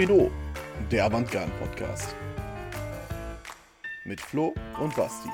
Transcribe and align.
Horrido, 0.00 0.30
der 0.90 1.04
Avantgarden-Podcast. 1.04 2.14
Mit 4.06 4.18
Flo 4.18 4.54
und 4.80 4.96
Basti. 4.96 5.28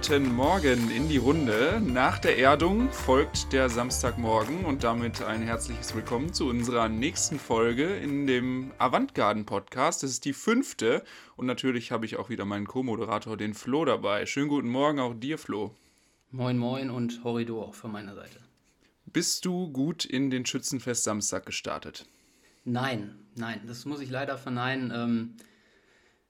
Guten 0.00 0.36
Morgen 0.36 0.92
in 0.92 1.08
die 1.08 1.16
Runde. 1.16 1.82
Nach 1.84 2.20
der 2.20 2.38
Erdung 2.38 2.92
folgt 2.92 3.52
der 3.52 3.68
Samstagmorgen 3.68 4.64
und 4.64 4.84
damit 4.84 5.22
ein 5.22 5.42
herzliches 5.42 5.92
Willkommen 5.92 6.32
zu 6.32 6.46
unserer 6.48 6.88
nächsten 6.88 7.36
Folge 7.40 7.96
in 7.96 8.28
dem 8.28 8.70
Avantgarden 8.78 9.44
Podcast. 9.44 10.04
Das 10.04 10.10
ist 10.10 10.24
die 10.24 10.34
fünfte 10.34 11.02
und 11.34 11.46
natürlich 11.46 11.90
habe 11.90 12.06
ich 12.06 12.16
auch 12.16 12.30
wieder 12.30 12.44
meinen 12.44 12.68
Co-Moderator, 12.68 13.36
den 13.36 13.54
Flo, 13.54 13.84
dabei. 13.84 14.24
Schönen 14.24 14.48
guten 14.48 14.68
Morgen 14.68 15.00
auch 15.00 15.14
dir, 15.14 15.36
Flo. 15.36 15.74
Moin, 16.30 16.58
moin 16.58 16.90
und 16.90 17.24
Horrido 17.24 17.60
auch 17.60 17.74
von 17.74 17.90
meiner 17.90 18.14
Seite. 18.14 18.38
Bist 19.06 19.44
du 19.44 19.68
gut 19.72 20.04
in 20.04 20.30
den 20.30 20.46
Schützenfest 20.46 21.02
Samstag 21.02 21.44
gestartet? 21.44 22.06
Nein, 22.64 23.16
nein, 23.34 23.62
das 23.66 23.84
muss 23.84 24.00
ich 24.00 24.10
leider 24.10 24.38
verneinen. 24.38 24.92
Ähm, 24.94 25.34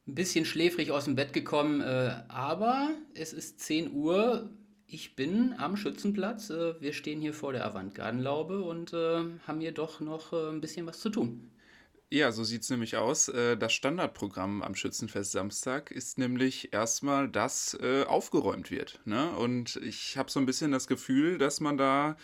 ein 0.08 0.14
bisschen 0.14 0.44
schläfrig 0.44 0.90
aus 0.90 1.04
dem 1.04 1.14
Bett 1.14 1.32
gekommen, 1.32 1.80
äh, 1.80 2.16
aber 2.28 2.90
es 3.14 3.32
ist 3.32 3.60
10 3.60 3.92
Uhr. 3.92 4.50
Ich 4.86 5.14
bin 5.16 5.54
am 5.58 5.76
Schützenplatz. 5.76 6.48
Äh, 6.48 6.80
wir 6.80 6.94
stehen 6.94 7.20
hier 7.20 7.34
vor 7.34 7.52
der 7.52 7.66
Avantgardenlaube 7.66 8.62
und 8.62 8.94
äh, 8.94 9.24
haben 9.46 9.60
hier 9.60 9.72
doch 9.72 10.00
noch 10.00 10.32
äh, 10.32 10.48
ein 10.48 10.62
bisschen 10.62 10.86
was 10.86 11.00
zu 11.00 11.10
tun. 11.10 11.50
Ja, 12.10 12.32
so 12.32 12.42
sieht 12.42 12.62
es 12.62 12.70
nämlich 12.70 12.96
aus. 12.96 13.28
Äh, 13.28 13.58
das 13.58 13.74
Standardprogramm 13.74 14.62
am 14.62 14.74
Schützenfest 14.74 15.32
Samstag 15.32 15.90
ist 15.90 16.16
nämlich 16.16 16.72
erstmal, 16.72 17.28
dass 17.28 17.78
äh, 17.82 18.04
aufgeräumt 18.04 18.70
wird. 18.70 19.00
Ne? 19.04 19.30
Und 19.32 19.76
ich 19.76 20.16
habe 20.16 20.30
so 20.30 20.40
ein 20.40 20.46
bisschen 20.46 20.72
das 20.72 20.86
Gefühl, 20.86 21.36
dass 21.36 21.60
man 21.60 21.76
da 21.76 22.16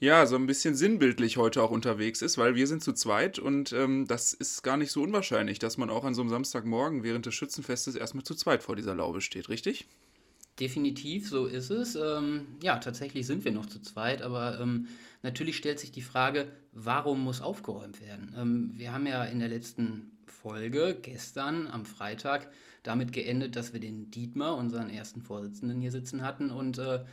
ja, 0.00 0.26
so 0.26 0.36
ein 0.36 0.46
bisschen 0.46 0.74
sinnbildlich 0.76 1.36
heute 1.36 1.62
auch 1.62 1.70
unterwegs 1.70 2.22
ist, 2.22 2.38
weil 2.38 2.54
wir 2.54 2.66
sind 2.66 2.84
zu 2.84 2.92
zweit 2.92 3.38
und 3.38 3.72
ähm, 3.72 4.06
das 4.06 4.32
ist 4.32 4.62
gar 4.62 4.76
nicht 4.76 4.92
so 4.92 5.02
unwahrscheinlich, 5.02 5.58
dass 5.58 5.76
man 5.76 5.90
auch 5.90 6.04
an 6.04 6.14
so 6.14 6.22
einem 6.22 6.30
Samstagmorgen 6.30 7.02
während 7.02 7.26
des 7.26 7.34
Schützenfestes 7.34 7.96
erstmal 7.96 8.24
zu 8.24 8.34
zweit 8.34 8.62
vor 8.62 8.76
dieser 8.76 8.94
Laube 8.94 9.20
steht, 9.20 9.48
richtig? 9.48 9.86
Definitiv, 10.60 11.28
so 11.28 11.46
ist 11.46 11.70
es. 11.70 11.96
Ähm, 11.96 12.46
ja, 12.62 12.78
tatsächlich 12.78 13.26
sind 13.26 13.44
wir 13.44 13.52
noch 13.52 13.66
zu 13.66 13.80
zweit, 13.80 14.22
aber 14.22 14.60
ähm, 14.60 14.88
natürlich 15.22 15.56
stellt 15.56 15.80
sich 15.80 15.92
die 15.92 16.02
Frage, 16.02 16.50
warum 16.72 17.22
muss 17.22 17.40
aufgeräumt 17.40 18.00
werden? 18.00 18.34
Ähm, 18.36 18.70
wir 18.74 18.92
haben 18.92 19.06
ja 19.06 19.24
in 19.24 19.38
der 19.40 19.48
letzten 19.48 20.18
Folge 20.26 20.96
gestern 21.00 21.66
am 21.66 21.84
Freitag 21.84 22.50
damit 22.82 23.12
geendet, 23.12 23.56
dass 23.56 23.72
wir 23.72 23.80
den 23.80 24.10
Dietmar, 24.10 24.56
unseren 24.56 24.90
ersten 24.90 25.22
Vorsitzenden, 25.22 25.80
hier 25.80 25.92
sitzen 25.92 26.22
hatten 26.22 26.50
und 26.50 26.78
äh, 26.78 27.04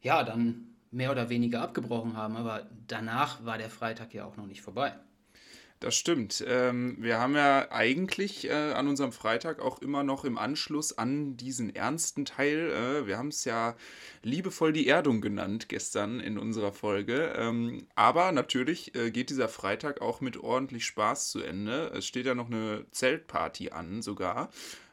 ja, 0.00 0.22
dann 0.22 0.73
mehr 0.94 1.10
oder 1.10 1.28
weniger 1.28 1.60
abgebrochen 1.60 2.16
haben. 2.16 2.36
Aber 2.36 2.66
danach 2.86 3.44
war 3.44 3.58
der 3.58 3.70
Freitag 3.70 4.14
ja 4.14 4.24
auch 4.24 4.36
noch 4.36 4.46
nicht 4.46 4.62
vorbei. 4.62 4.94
Das 5.80 5.96
stimmt. 5.96 6.42
Ähm, 6.48 6.96
wir 6.98 7.18
haben 7.18 7.34
ja 7.34 7.70
eigentlich 7.70 8.48
äh, 8.48 8.72
an 8.72 8.88
unserem 8.88 9.12
Freitag 9.12 9.60
auch 9.60 9.82
immer 9.82 10.02
noch 10.02 10.24
im 10.24 10.38
Anschluss 10.38 10.96
an 10.96 11.36
diesen 11.36 11.74
ernsten 11.74 12.24
Teil, 12.24 12.70
äh, 12.70 13.06
wir 13.06 13.18
haben 13.18 13.28
es 13.28 13.44
ja 13.44 13.76
liebevoll 14.22 14.72
die 14.72 14.86
Erdung 14.86 15.20
genannt 15.20 15.68
gestern 15.68 16.20
in 16.20 16.38
unserer 16.38 16.72
Folge. 16.72 17.34
Ähm, 17.36 17.86
aber 17.96 18.32
natürlich 18.32 18.94
äh, 18.94 19.10
geht 19.10 19.28
dieser 19.28 19.48
Freitag 19.48 20.00
auch 20.00 20.22
mit 20.22 20.38
ordentlich 20.38 20.86
Spaß 20.86 21.30
zu 21.30 21.42
Ende. 21.42 21.90
Es 21.94 22.06
steht 22.06 22.24
ja 22.24 22.34
noch 22.34 22.46
eine 22.46 22.86
Zeltparty 22.90 23.70
an 23.70 24.00
sogar 24.00 24.50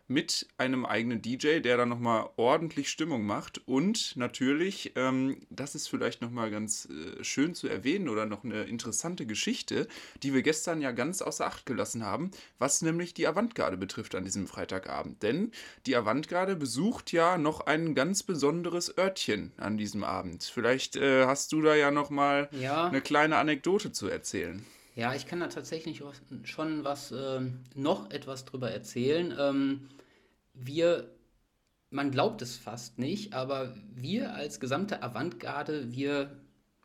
mit 0.07 0.47
einem 0.57 0.85
eigenen 0.85 1.22
DJ, 1.22 1.59
der 1.59 1.78
dann 1.78 1.89
nochmal 1.89 2.29
ordentlich 2.38 2.89
Stimmung 2.89 3.25
macht. 3.25 3.62
Und 3.67 4.16
natürlich, 4.16 4.94
ähm, 4.95 5.38
das 5.50 5.75
ist 5.75 5.88
vielleicht 5.88 6.22
nochmal 6.22 6.51
ganz 6.51 6.88
äh, 6.89 7.23
schön 7.23 7.56
zu 7.56 7.67
erwähnen 7.67 8.09
oder 8.09 8.25
noch 8.25 8.44
eine 8.44 8.63
interessante 8.63 9.25
Geschichte, 9.25 9.88
die 10.23 10.34
wir 10.34 10.41
gestern 10.41 10.81
ja 10.81 10.91
ganz 10.91 11.22
außer 11.22 11.45
Acht 11.45 11.66
gelassen 11.66 12.06
haben, 12.06 12.31
was 12.59 12.81
nämlich 12.81 13.13
die 13.13 13.28
Avantgarde 13.28 13.78
betrifft 13.78 14.16
an 14.16 14.23
diesem 14.23 14.47
Freitagabend. 14.47 15.23
Denn 15.23 15.51
die 15.85 15.95
Avantgarde 15.95 16.56
besucht 16.56 17.11
ja 17.11 17.38
noch 17.38 17.61
ein 17.61 17.95
ganz 17.95 18.23
besonderes 18.23 18.97
Örtchen 18.97 19.51
an 19.57 19.78
diesem 19.78 20.03
Abend. 20.03 20.44
Vielleicht 20.44 20.95
äh, 20.95 21.25
hast 21.25 21.51
du 21.51 21.61
da 21.61 21.75
ja 21.75 21.91
nochmal 21.91 22.50
ja. 22.51 22.88
eine 22.88 23.01
kleine 23.01 23.38
Anekdote 23.38 23.91
zu 23.91 24.07
erzählen. 24.07 24.66
Ja, 24.96 25.16
ich 25.16 25.25
kann 25.25 25.40
da 25.40 25.47
tatsächlich 25.47 26.03
schon 26.44 26.84
was, 26.84 27.12
äh, 27.12 27.41
noch 27.75 28.12
etwas 28.12 28.44
drüber 28.46 28.72
erzählen. 28.72 29.34
Ähm, 29.38 29.88
wir, 30.53 31.09
man 31.90 32.12
glaubt 32.12 32.41
es 32.41 32.57
fast 32.57 33.00
nicht, 33.00 33.34
aber 33.34 33.74
wir 33.94 34.34
als 34.34 34.59
gesamte 34.59 35.02
Avantgarde, 35.02 35.91
wir, 35.94 36.41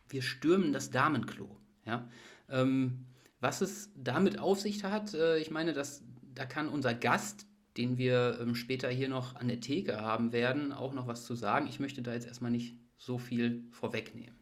wir 0.08 0.22
stürmen 0.22 0.72
das 0.72 0.90
Damenklo. 0.90 1.56
Ja? 1.84 2.08
Ähm, 2.48 3.06
was 3.40 3.60
es 3.60 3.90
damit 3.96 4.38
auf 4.38 4.60
sich 4.60 4.84
hat, 4.84 5.12
äh, 5.14 5.38
ich 5.38 5.50
meine, 5.50 5.72
das, 5.72 6.04
da 6.34 6.46
kann 6.46 6.68
unser 6.68 6.94
Gast, 6.94 7.46
den 7.76 7.98
wir 7.98 8.38
ähm, 8.40 8.54
später 8.54 8.88
hier 8.88 9.08
noch 9.08 9.34
an 9.34 9.48
der 9.48 9.60
Theke 9.60 10.00
haben 10.00 10.32
werden, 10.32 10.72
auch 10.72 10.94
noch 10.94 11.08
was 11.08 11.24
zu 11.24 11.34
sagen. 11.34 11.66
Ich 11.66 11.80
möchte 11.80 12.02
da 12.02 12.14
jetzt 12.14 12.26
erstmal 12.26 12.52
nicht 12.52 12.78
so 12.98 13.18
viel 13.18 13.64
vorwegnehmen. 13.72 14.35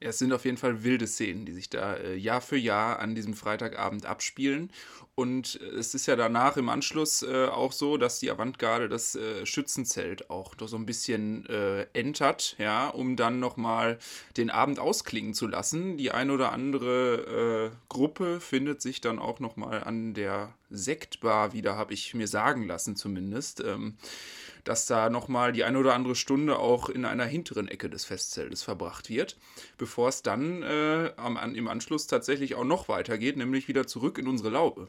Es 0.00 0.18
sind 0.18 0.32
auf 0.32 0.44
jeden 0.44 0.56
Fall 0.56 0.84
wilde 0.84 1.06
Szenen, 1.06 1.44
die 1.44 1.52
sich 1.52 1.70
da 1.70 1.94
äh, 1.94 2.14
Jahr 2.16 2.40
für 2.40 2.56
Jahr 2.56 3.00
an 3.00 3.14
diesem 3.14 3.34
Freitagabend 3.34 4.06
abspielen. 4.06 4.70
Und 5.14 5.60
äh, 5.60 5.78
es 5.78 5.94
ist 5.94 6.06
ja 6.06 6.14
danach 6.14 6.56
im 6.56 6.68
Anschluss 6.68 7.22
äh, 7.22 7.46
auch 7.46 7.72
so, 7.72 7.96
dass 7.96 8.20
die 8.20 8.30
Avantgarde 8.30 8.88
das 8.88 9.16
äh, 9.16 9.44
Schützenzelt 9.44 10.30
auch 10.30 10.56
noch 10.58 10.68
so 10.68 10.76
ein 10.76 10.86
bisschen 10.86 11.46
äh, 11.46 11.86
entert, 11.92 12.54
ja, 12.58 12.88
um 12.88 13.16
dann 13.16 13.40
nochmal 13.40 13.98
den 14.36 14.50
Abend 14.50 14.78
ausklingen 14.78 15.34
zu 15.34 15.48
lassen. 15.48 15.96
Die 15.96 16.12
ein 16.12 16.30
oder 16.30 16.52
andere 16.52 17.72
äh, 17.72 17.76
Gruppe 17.88 18.40
findet 18.40 18.80
sich 18.80 19.00
dann 19.00 19.18
auch 19.18 19.40
nochmal 19.40 19.82
an 19.82 20.14
der 20.14 20.54
Sektbar 20.70 21.52
wieder, 21.52 21.76
habe 21.76 21.94
ich 21.94 22.14
mir 22.14 22.28
sagen 22.28 22.66
lassen 22.66 22.96
zumindest. 22.96 23.60
Ähm, 23.60 23.96
dass 24.68 24.84
da 24.84 25.08
nochmal 25.08 25.52
die 25.52 25.64
eine 25.64 25.78
oder 25.78 25.94
andere 25.94 26.14
Stunde 26.14 26.58
auch 26.58 26.90
in 26.90 27.06
einer 27.06 27.24
hinteren 27.24 27.68
Ecke 27.68 27.88
des 27.88 28.04
Festzeltes 28.04 28.62
verbracht 28.62 29.08
wird, 29.08 29.38
bevor 29.78 30.10
es 30.10 30.22
dann 30.22 30.62
äh, 30.62 31.10
am, 31.16 31.36
im 31.54 31.68
Anschluss 31.68 32.06
tatsächlich 32.06 32.54
auch 32.54 32.64
noch 32.64 32.88
weitergeht, 32.88 33.38
nämlich 33.38 33.68
wieder 33.68 33.86
zurück 33.86 34.18
in 34.18 34.28
unsere 34.28 34.50
Laube. 34.50 34.88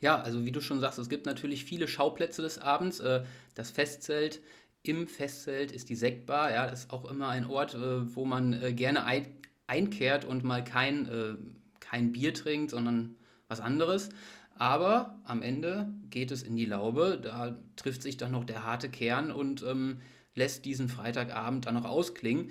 Ja, 0.00 0.20
also 0.20 0.44
wie 0.46 0.52
du 0.52 0.62
schon 0.62 0.80
sagst, 0.80 0.98
es 0.98 1.10
gibt 1.10 1.26
natürlich 1.26 1.66
viele 1.66 1.86
Schauplätze 1.86 2.40
des 2.40 2.58
Abends. 2.58 3.00
Äh, 3.00 3.24
das 3.54 3.70
Festzelt, 3.70 4.40
im 4.82 5.06
Festzelt 5.06 5.70
ist 5.70 5.90
die 5.90 5.94
Sektbar, 5.94 6.50
ja, 6.50 6.66
das 6.66 6.84
ist 6.84 6.92
auch 6.92 7.04
immer 7.10 7.28
ein 7.28 7.44
Ort, 7.44 7.74
äh, 7.74 8.16
wo 8.16 8.24
man 8.24 8.54
äh, 8.54 8.72
gerne 8.72 9.04
ein, 9.04 9.26
einkehrt 9.66 10.24
und 10.24 10.44
mal 10.44 10.64
kein, 10.64 11.56
kein 11.80 12.12
Bier 12.12 12.34
trinkt, 12.34 12.72
sondern 12.72 13.14
was 13.48 13.60
anderes. 13.60 14.10
Aber 14.56 15.18
am 15.24 15.42
Ende 15.42 15.92
geht 16.10 16.30
es 16.30 16.42
in 16.42 16.56
die 16.56 16.66
Laube, 16.66 17.18
da 17.22 17.58
trifft 17.76 18.02
sich 18.02 18.16
dann 18.16 18.32
noch 18.32 18.44
der 18.44 18.64
harte 18.64 18.88
Kern 18.88 19.32
und 19.32 19.62
ähm, 19.62 20.00
lässt 20.34 20.64
diesen 20.64 20.88
Freitagabend 20.88 21.66
dann 21.66 21.74
noch 21.74 21.84
ausklingen. 21.84 22.50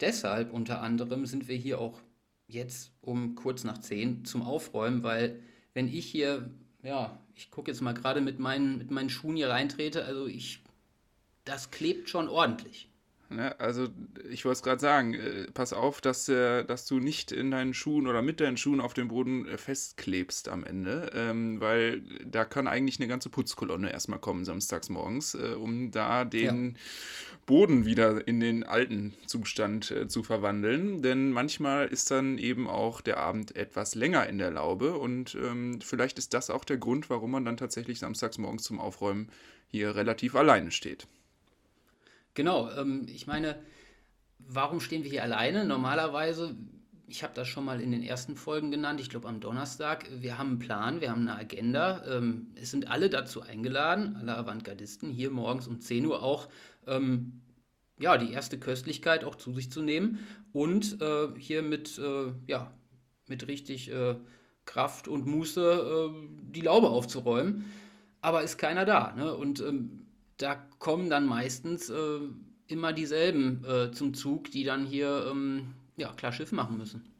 Deshalb 0.00 0.52
unter 0.52 0.80
anderem 0.82 1.26
sind 1.26 1.48
wir 1.48 1.56
hier 1.56 1.80
auch 1.80 2.00
jetzt 2.46 2.92
um 3.00 3.34
kurz 3.34 3.64
nach 3.64 3.78
zehn 3.78 4.24
zum 4.24 4.42
Aufräumen, 4.42 5.02
weil 5.02 5.40
wenn 5.74 5.88
ich 5.88 6.06
hier, 6.06 6.50
ja, 6.82 7.18
ich 7.34 7.50
gucke 7.50 7.70
jetzt 7.70 7.80
mal 7.80 7.94
gerade 7.94 8.20
mit 8.20 8.38
meinen, 8.38 8.78
mit 8.78 8.90
meinen 8.90 9.10
Schuhen 9.10 9.36
hier 9.36 9.48
reintrete, 9.48 10.04
also 10.04 10.26
ich, 10.26 10.62
das 11.44 11.70
klebt 11.70 12.08
schon 12.08 12.28
ordentlich. 12.28 12.91
Ne? 13.32 13.58
Also 13.60 13.88
ich 14.30 14.44
wollte 14.44 14.58
es 14.58 14.62
gerade 14.62 14.80
sagen, 14.80 15.14
äh, 15.14 15.46
pass 15.52 15.72
auf, 15.72 16.00
dass, 16.00 16.28
äh, 16.28 16.64
dass 16.64 16.86
du 16.86 17.00
nicht 17.00 17.32
in 17.32 17.50
deinen 17.50 17.74
Schuhen 17.74 18.06
oder 18.06 18.22
mit 18.22 18.40
deinen 18.40 18.56
Schuhen 18.56 18.80
auf 18.80 18.94
dem 18.94 19.08
Boden 19.08 19.46
äh, 19.48 19.58
festklebst 19.58 20.48
am 20.48 20.64
Ende, 20.64 21.10
ähm, 21.14 21.60
weil 21.60 22.02
da 22.24 22.44
kann 22.44 22.66
eigentlich 22.66 22.98
eine 22.98 23.08
ganze 23.08 23.28
Putzkolonne 23.30 23.92
erstmal 23.92 24.18
kommen 24.18 24.44
samstags 24.44 24.88
morgens, 24.88 25.34
äh, 25.34 25.54
um 25.54 25.90
da 25.90 26.24
den 26.24 26.70
ja. 26.70 26.80
Boden 27.46 27.84
wieder 27.84 28.26
in 28.26 28.40
den 28.40 28.64
alten 28.64 29.14
Zustand 29.26 29.90
äh, 29.90 30.08
zu 30.08 30.22
verwandeln. 30.22 31.02
Denn 31.02 31.30
manchmal 31.30 31.88
ist 31.88 32.10
dann 32.10 32.38
eben 32.38 32.68
auch 32.68 33.00
der 33.00 33.18
Abend 33.18 33.56
etwas 33.56 33.94
länger 33.94 34.26
in 34.28 34.38
der 34.38 34.50
Laube 34.50 34.94
und 34.94 35.34
ähm, 35.34 35.80
vielleicht 35.80 36.18
ist 36.18 36.34
das 36.34 36.50
auch 36.50 36.64
der 36.64 36.78
Grund, 36.78 37.10
warum 37.10 37.32
man 37.32 37.44
dann 37.44 37.56
tatsächlich 37.56 37.98
samstags 37.98 38.38
morgens 38.38 38.62
zum 38.64 38.78
Aufräumen 38.78 39.28
hier 39.68 39.96
relativ 39.96 40.34
alleine 40.34 40.70
steht. 40.70 41.06
Genau, 42.34 42.70
ähm, 42.72 43.06
ich 43.08 43.26
meine, 43.26 43.56
warum 44.38 44.80
stehen 44.80 45.04
wir 45.04 45.10
hier 45.10 45.22
alleine? 45.22 45.64
Normalerweise, 45.64 46.56
ich 47.06 47.22
habe 47.22 47.34
das 47.34 47.48
schon 47.48 47.64
mal 47.64 47.80
in 47.80 47.92
den 47.92 48.02
ersten 48.02 48.36
Folgen 48.36 48.70
genannt, 48.70 49.00
ich 49.00 49.10
glaube 49.10 49.28
am 49.28 49.40
Donnerstag, 49.40 50.08
wir 50.20 50.38
haben 50.38 50.50
einen 50.50 50.58
Plan, 50.58 51.00
wir 51.00 51.10
haben 51.10 51.28
eine 51.28 51.36
Agenda. 51.36 52.02
Ähm, 52.06 52.52
es 52.54 52.70
sind 52.70 52.90
alle 52.90 53.10
dazu 53.10 53.42
eingeladen, 53.42 54.16
alle 54.16 54.36
Avantgardisten, 54.36 55.10
hier 55.10 55.30
morgens 55.30 55.68
um 55.68 55.80
10 55.80 56.06
Uhr 56.06 56.22
auch 56.22 56.48
ähm, 56.86 57.42
ja, 57.98 58.16
die 58.16 58.32
erste 58.32 58.58
Köstlichkeit 58.58 59.24
auch 59.24 59.36
zu 59.36 59.52
sich 59.52 59.70
zu 59.70 59.82
nehmen 59.82 60.18
und 60.52 61.00
äh, 61.00 61.28
hier 61.38 61.62
mit, 61.62 61.98
äh, 61.98 62.32
ja, 62.46 62.72
mit 63.28 63.46
richtig 63.46 63.90
äh, 63.90 64.16
Kraft 64.64 65.06
und 65.08 65.26
Muße 65.26 66.10
äh, 66.10 66.28
die 66.50 66.60
Laube 66.62 66.88
aufzuräumen. 66.88 67.64
aber 68.20 68.42
ist 68.42 68.56
keiner 68.56 68.84
da. 68.84 69.12
Ne? 69.12 69.34
Und 69.34 69.60
ähm, 69.60 70.01
da 70.42 70.56
kommen 70.78 71.08
dann 71.08 71.26
meistens 71.26 71.88
äh, 71.88 72.18
immer 72.66 72.92
dieselben 72.92 73.64
äh, 73.64 73.92
zum 73.92 74.14
Zug, 74.14 74.50
die 74.50 74.64
dann 74.64 74.84
hier 74.84 75.28
ähm, 75.30 75.74
ja, 75.96 76.12
klar 76.12 76.32
Schiff 76.32 76.52
machen 76.52 76.78
müssen. 76.78 77.12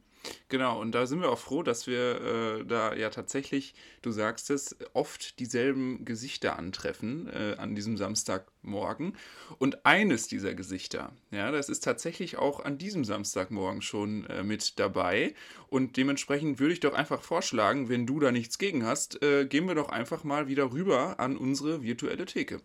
Genau, 0.47 0.79
und 0.79 0.93
da 0.93 1.05
sind 1.05 1.21
wir 1.21 1.29
auch 1.29 1.39
froh, 1.39 1.63
dass 1.63 1.85
wir 1.85 2.21
äh, 2.21 2.65
da 2.65 2.95
ja 2.95 3.09
tatsächlich, 3.09 3.73
du 4.01 4.11
sagst 4.11 4.49
es, 4.51 4.75
oft 4.93 5.39
dieselben 5.39 6.05
Gesichter 6.05 6.57
antreffen 6.57 7.27
äh, 7.27 7.55
an 7.57 7.75
diesem 7.75 7.97
Samstagmorgen. 7.97 9.17
Und 9.57 9.85
eines 9.85 10.27
dieser 10.27 10.53
Gesichter, 10.53 11.11
ja, 11.31 11.51
das 11.51 11.67
ist 11.69 11.83
tatsächlich 11.83 12.37
auch 12.37 12.63
an 12.63 12.77
diesem 12.77 13.03
Samstagmorgen 13.03 13.81
schon 13.81 14.25
äh, 14.27 14.43
mit 14.43 14.79
dabei. 14.79 15.33
Und 15.67 15.97
dementsprechend 15.97 16.59
würde 16.59 16.73
ich 16.73 16.79
doch 16.79 16.93
einfach 16.93 17.21
vorschlagen, 17.21 17.89
wenn 17.89 18.05
du 18.05 18.19
da 18.19 18.31
nichts 18.31 18.57
gegen 18.57 18.85
hast, 18.85 19.21
äh, 19.23 19.45
gehen 19.45 19.67
wir 19.67 19.75
doch 19.75 19.89
einfach 19.89 20.23
mal 20.23 20.47
wieder 20.47 20.71
rüber 20.71 21.19
an 21.19 21.35
unsere 21.35 21.83
virtuelle 21.83 22.25
Theke. 22.25 22.61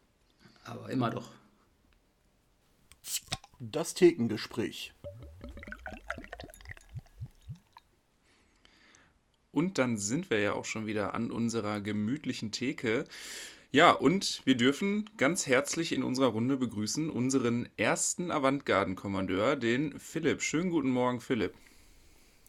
Aber 0.68 0.90
immer 0.90 1.10
doch. 1.10 1.30
Das 3.58 3.94
Thekengespräch. 3.94 4.92
Und 9.50 9.78
dann 9.78 9.96
sind 9.96 10.30
wir 10.30 10.40
ja 10.40 10.52
auch 10.52 10.66
schon 10.66 10.86
wieder 10.86 11.14
an 11.14 11.30
unserer 11.30 11.80
gemütlichen 11.80 12.52
Theke. 12.52 13.06
Ja, 13.72 13.90
und 13.90 14.42
wir 14.44 14.56
dürfen 14.56 15.08
ganz 15.16 15.46
herzlich 15.46 15.92
in 15.92 16.02
unserer 16.02 16.28
Runde 16.28 16.56
begrüßen 16.56 17.10
unseren 17.10 17.68
ersten 17.76 18.30
Avantgarden-Kommandeur, 18.30 19.56
den 19.56 19.98
Philipp. 19.98 20.42
Schönen 20.42 20.70
guten 20.70 20.90
Morgen, 20.90 21.20
Philipp. 21.20 21.54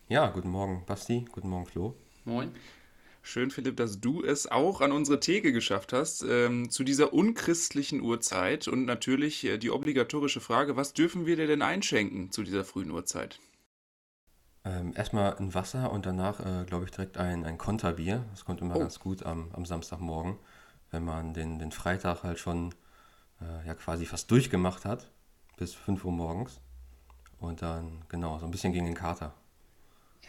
Ja, 0.10 0.30
guten 0.30 0.50
Morgen, 0.50 0.84
Basti. 0.86 1.26
Guten 1.32 1.50
Morgen, 1.50 1.66
Flo. 1.66 1.96
Moin. 2.26 2.52
Schön, 3.30 3.52
Philipp, 3.52 3.78
dass 3.78 4.02
du 4.02 4.24
es 4.24 4.48
auch 4.48 4.82
an 4.82 4.92
unsere 4.92 5.20
Theke 5.20 5.54
geschafft 5.54 5.94
hast, 5.94 6.26
ähm, 6.28 6.72
zu 6.72 6.84
dieser 6.84 7.14
unchristlichen 7.14 8.02
Uhrzeit. 8.02 8.68
Und 8.68 8.86
natürlich 8.86 9.44
äh, 9.46 9.60
die 9.60 9.70
obligatorische 9.70 10.42
Frage, 10.42 10.76
was 10.78 10.94
dürfen 10.94 11.28
wir 11.28 11.36
dir 11.36 11.46
denn 11.46 11.62
einschenken 11.62 12.32
zu 12.32 12.42
dieser 12.42 12.64
frühen 12.64 12.90
Uhrzeit? 12.90 13.40
Ähm, 14.66 14.94
erstmal 14.96 15.38
ein 15.38 15.54
Wasser 15.54 15.92
und 15.92 16.08
danach, 16.08 16.40
äh, 16.40 16.66
glaube 16.66 16.86
ich, 16.86 16.92
direkt 16.92 17.20
ein, 17.20 17.46
ein 17.46 17.60
Konterbier. 17.60 18.26
Das 18.32 18.46
kommt 18.46 18.62
immer 18.62 18.78
oh. 18.78 18.80
ganz 18.80 19.00
gut 19.00 19.22
am, 19.22 19.52
am 19.54 19.64
Samstagmorgen, 19.64 20.40
wenn 20.90 21.06
man 21.06 21.36
den, 21.36 21.60
den 21.60 21.72
Freitag 21.72 22.24
halt 22.24 22.40
schon 22.40 22.74
äh, 23.42 23.68
ja 23.68 23.76
quasi 23.76 24.08
fast 24.08 24.32
durchgemacht 24.32 24.86
hat, 24.86 25.12
bis 25.56 25.76
5 25.76 26.04
Uhr 26.04 26.14
morgens. 26.14 26.62
Und 27.38 27.62
dann, 27.62 28.02
genau, 28.10 28.40
so 28.40 28.46
ein 28.46 28.52
bisschen 28.52 28.74
gegen 28.74 28.88
den 28.88 28.96
Kater. 28.96 29.36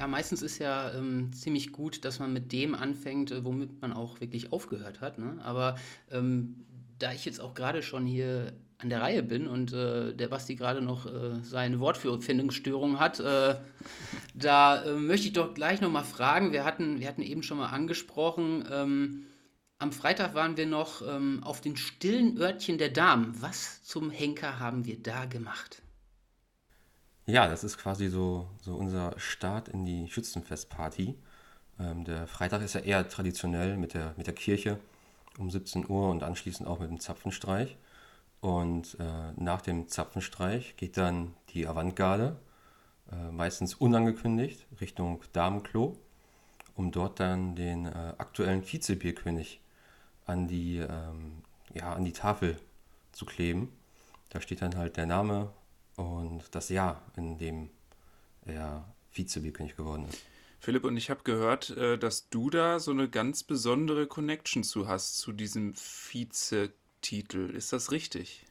Ja, 0.01 0.07
meistens 0.07 0.41
ist 0.41 0.59
ja 0.59 0.95
ähm, 0.95 1.31
ziemlich 1.35 1.73
gut, 1.73 2.07
dass 2.07 2.21
man 2.21 2.33
mit 2.33 2.53
dem 2.53 2.75
anfängt, 2.75 3.33
äh, 3.33 3.45
womit 3.45 3.83
man 3.83 3.93
auch 3.93 4.23
wirklich 4.23 4.51
aufgehört 4.51 5.03
hat. 5.03 5.19
Ne? 5.19 5.39
Aber 5.43 5.77
ähm, 6.11 6.65
da 6.99 7.13
ich 7.13 7.27
jetzt 7.27 7.39
auch 7.39 7.53
gerade 7.53 7.83
schon 7.83 8.07
hier 8.07 8.55
an 8.79 8.89
der 8.89 9.03
Reihe 9.03 9.23
bin 9.23 9.47
und 9.47 9.75
äh, 9.75 10.15
der 10.15 10.29
Basti 10.29 10.55
gerade 10.55 10.81
noch 10.81 11.05
äh, 11.05 11.43
seine 11.43 11.81
Wortfindungsstörung 11.81 12.99
hat, 12.99 13.21
äh, 13.21 13.57
da 14.33 14.83
äh, 14.83 14.95
möchte 14.95 15.27
ich 15.27 15.35
doch 15.35 15.53
gleich 15.53 15.83
nochmal 15.83 16.05
fragen. 16.05 16.51
Wir 16.53 16.65
hatten, 16.65 16.99
wir 16.99 17.07
hatten 17.07 17.21
eben 17.21 17.43
schon 17.43 17.59
mal 17.59 17.69
angesprochen, 17.69 18.65
ähm, 18.73 19.27
am 19.79 19.93
Freitag 19.93 20.35
waren 20.35 20.57
wir 20.57 20.67
noch 20.67 21.03
ähm, 21.07 21.43
auf 21.43 21.61
den 21.61 21.77
stillen 21.77 22.39
Örtchen 22.39 22.79
der 22.79 22.89
Damen. 22.89 23.35
Was 23.43 23.83
zum 23.83 24.11
Henker 24.11 24.61
haben 24.61 24.87
wir 24.87 24.99
da 25.03 25.27
gemacht? 25.27 25.83
Ja, 27.31 27.47
das 27.47 27.63
ist 27.63 27.79
quasi 27.79 28.09
so, 28.09 28.49
so 28.61 28.75
unser 28.75 29.17
Start 29.17 29.69
in 29.69 29.85
die 29.85 30.09
Schützenfestparty. 30.09 31.15
Ähm, 31.79 32.05
der 32.05 32.27
Freitag 32.27 32.61
ist 32.61 32.75
ja 32.75 32.81
eher 32.81 33.09
traditionell 33.09 33.77
mit 33.77 33.95
der, 33.95 34.15
mit 34.17 34.27
der 34.27 34.35
Kirche 34.35 34.81
um 35.39 35.49
17 35.49 35.89
Uhr 35.89 36.11
und 36.11 36.25
anschließend 36.25 36.69
auch 36.69 36.81
mit 36.81 36.91
dem 36.91 36.99
Zapfenstreich. 36.99 37.77
Und 38.41 38.97
äh, 38.99 39.33
nach 39.37 39.61
dem 39.61 39.87
Zapfenstreich 39.87 40.75
geht 40.77 40.97
dann 40.97 41.35
die 41.51 41.69
Avantgarde, 41.69 42.35
äh, 43.13 43.31
meistens 43.31 43.75
unangekündigt, 43.75 44.67
Richtung 44.81 45.23
Damenklo, 45.33 45.97
um 46.75 46.91
dort 46.91 47.21
dann 47.21 47.55
den 47.55 47.87
äh, 47.87 48.15
aktuellen 48.19 48.65
Vizebierkönig 48.65 49.61
an 50.27 50.49
die, 50.49 50.79
ähm, 50.79 51.43
ja, 51.75 51.93
an 51.93 52.05
die 52.05 52.13
Tafel 52.13 52.59
zu 53.13 53.25
kleben. 53.25 53.71
Da 54.31 54.41
steht 54.41 54.63
dann 54.63 54.77
halt 54.77 54.97
der 54.97 55.07
Name 55.07 55.53
und 56.01 56.55
das 56.55 56.71
Jahr, 56.71 57.03
in 57.17 57.39
dem 57.39 57.71
er 58.47 58.85
Vizebierkönig 59.13 59.77
geworden 59.77 60.07
ist. 60.09 60.23
Philipp, 60.59 60.85
und 60.85 60.97
ich 60.97 61.11
habe 61.11 61.23
gehört, 61.25 61.71
äh, 61.71 61.99
dass 61.99 62.29
du 62.29 62.51
da 62.51 62.81
so 62.81 62.91
eine 62.91 63.09
ganz 63.09 63.43
besondere 63.43 64.07
Connection 64.07 64.63
zu 64.63 64.89
hast, 64.89 65.19
zu 65.19 65.33
diesem 65.33 65.75
Vize 65.75 66.73
Titel. 67.01 67.51
Ist 67.51 67.73
das 67.73 67.93
richtig? 67.93 68.45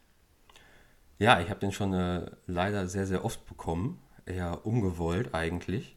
Ja, 1.19 1.39
ich 1.39 1.49
habe 1.49 1.59
den 1.59 1.71
schon 1.71 1.93
äh, 1.93 2.31
leider 2.47 2.87
sehr, 2.87 3.05
sehr 3.05 3.25
oft 3.25 3.45
bekommen. 3.45 4.01
Eher 4.25 4.65
ungewollt 4.65 5.33
eigentlich. 5.33 5.95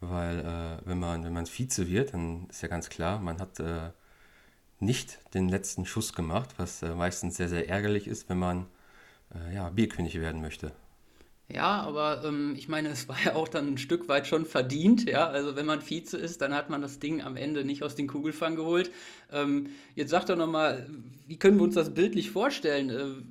Weil 0.00 0.40
äh, 0.40 0.86
wenn 0.88 0.98
man 0.98 1.24
wenn 1.24 1.32
man 1.32 1.46
Vize 1.46 1.88
wird, 1.88 2.14
dann 2.14 2.48
ist 2.48 2.62
ja 2.62 2.68
ganz 2.68 2.88
klar, 2.88 3.20
man 3.20 3.40
hat 3.40 3.58
äh, 3.60 3.90
nicht 4.80 5.18
den 5.34 5.48
letzten 5.48 5.86
Schuss 5.86 6.12
gemacht, 6.12 6.50
was 6.56 6.82
äh, 6.82 6.94
meistens 6.94 7.36
sehr, 7.36 7.48
sehr 7.48 7.68
ärgerlich 7.68 8.06
ist, 8.06 8.28
wenn 8.28 8.38
man 8.38 8.66
äh, 9.34 9.54
ja, 9.54 9.68
Bierkönig 9.70 10.20
werden 10.20 10.40
möchte. 10.40 10.72
Ja, 11.50 11.80
aber 11.80 12.24
ähm, 12.24 12.54
ich 12.58 12.68
meine, 12.68 12.90
es 12.90 13.08
war 13.08 13.16
ja 13.24 13.34
auch 13.34 13.48
dann 13.48 13.68
ein 13.68 13.78
Stück 13.78 14.08
weit 14.08 14.26
schon 14.26 14.44
verdient, 14.44 15.08
ja. 15.08 15.28
Also 15.28 15.56
wenn 15.56 15.64
man 15.64 15.80
Vize 15.80 16.16
ist, 16.16 16.42
dann 16.42 16.54
hat 16.54 16.68
man 16.68 16.82
das 16.82 16.98
Ding 16.98 17.22
am 17.22 17.36
Ende 17.36 17.64
nicht 17.64 17.82
aus 17.82 17.94
den 17.94 18.06
Kugelfang 18.06 18.54
geholt. 18.54 18.90
Ähm, 19.32 19.68
jetzt 19.94 20.10
sag 20.10 20.26
doch 20.26 20.36
nochmal, 20.36 20.86
wie 21.26 21.38
können 21.38 21.56
wir 21.56 21.64
uns 21.64 21.74
das 21.74 21.94
bildlich 21.94 22.30
vorstellen? 22.30 22.90
Äh, 22.90 23.22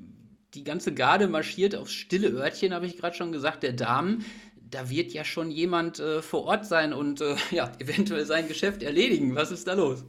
die 0.56 0.64
ganze 0.64 0.94
Garde 0.96 1.28
marschiert 1.28 1.76
aufs 1.76 1.94
stille 1.94 2.30
Örtchen, 2.30 2.74
habe 2.74 2.88
ich 2.88 2.98
gerade 2.98 3.16
schon 3.16 3.32
gesagt, 3.32 3.62
der 3.62 3.74
Damen. 3.74 4.26
Da 4.70 4.90
wird 4.90 5.14
ja 5.14 5.24
schon 5.24 5.52
jemand 5.52 6.00
äh, 6.00 6.24
vor 6.24 6.46
Ort 6.46 6.66
sein 6.66 6.94
und 6.94 7.22
äh, 7.22 7.36
ja, 7.52 7.72
eventuell 7.78 8.26
sein 8.26 8.48
Geschäft 8.48 8.82
erledigen. 8.82 9.36
Was 9.36 9.52
ist 9.52 9.68
da 9.68 9.74
los? 9.74 10.04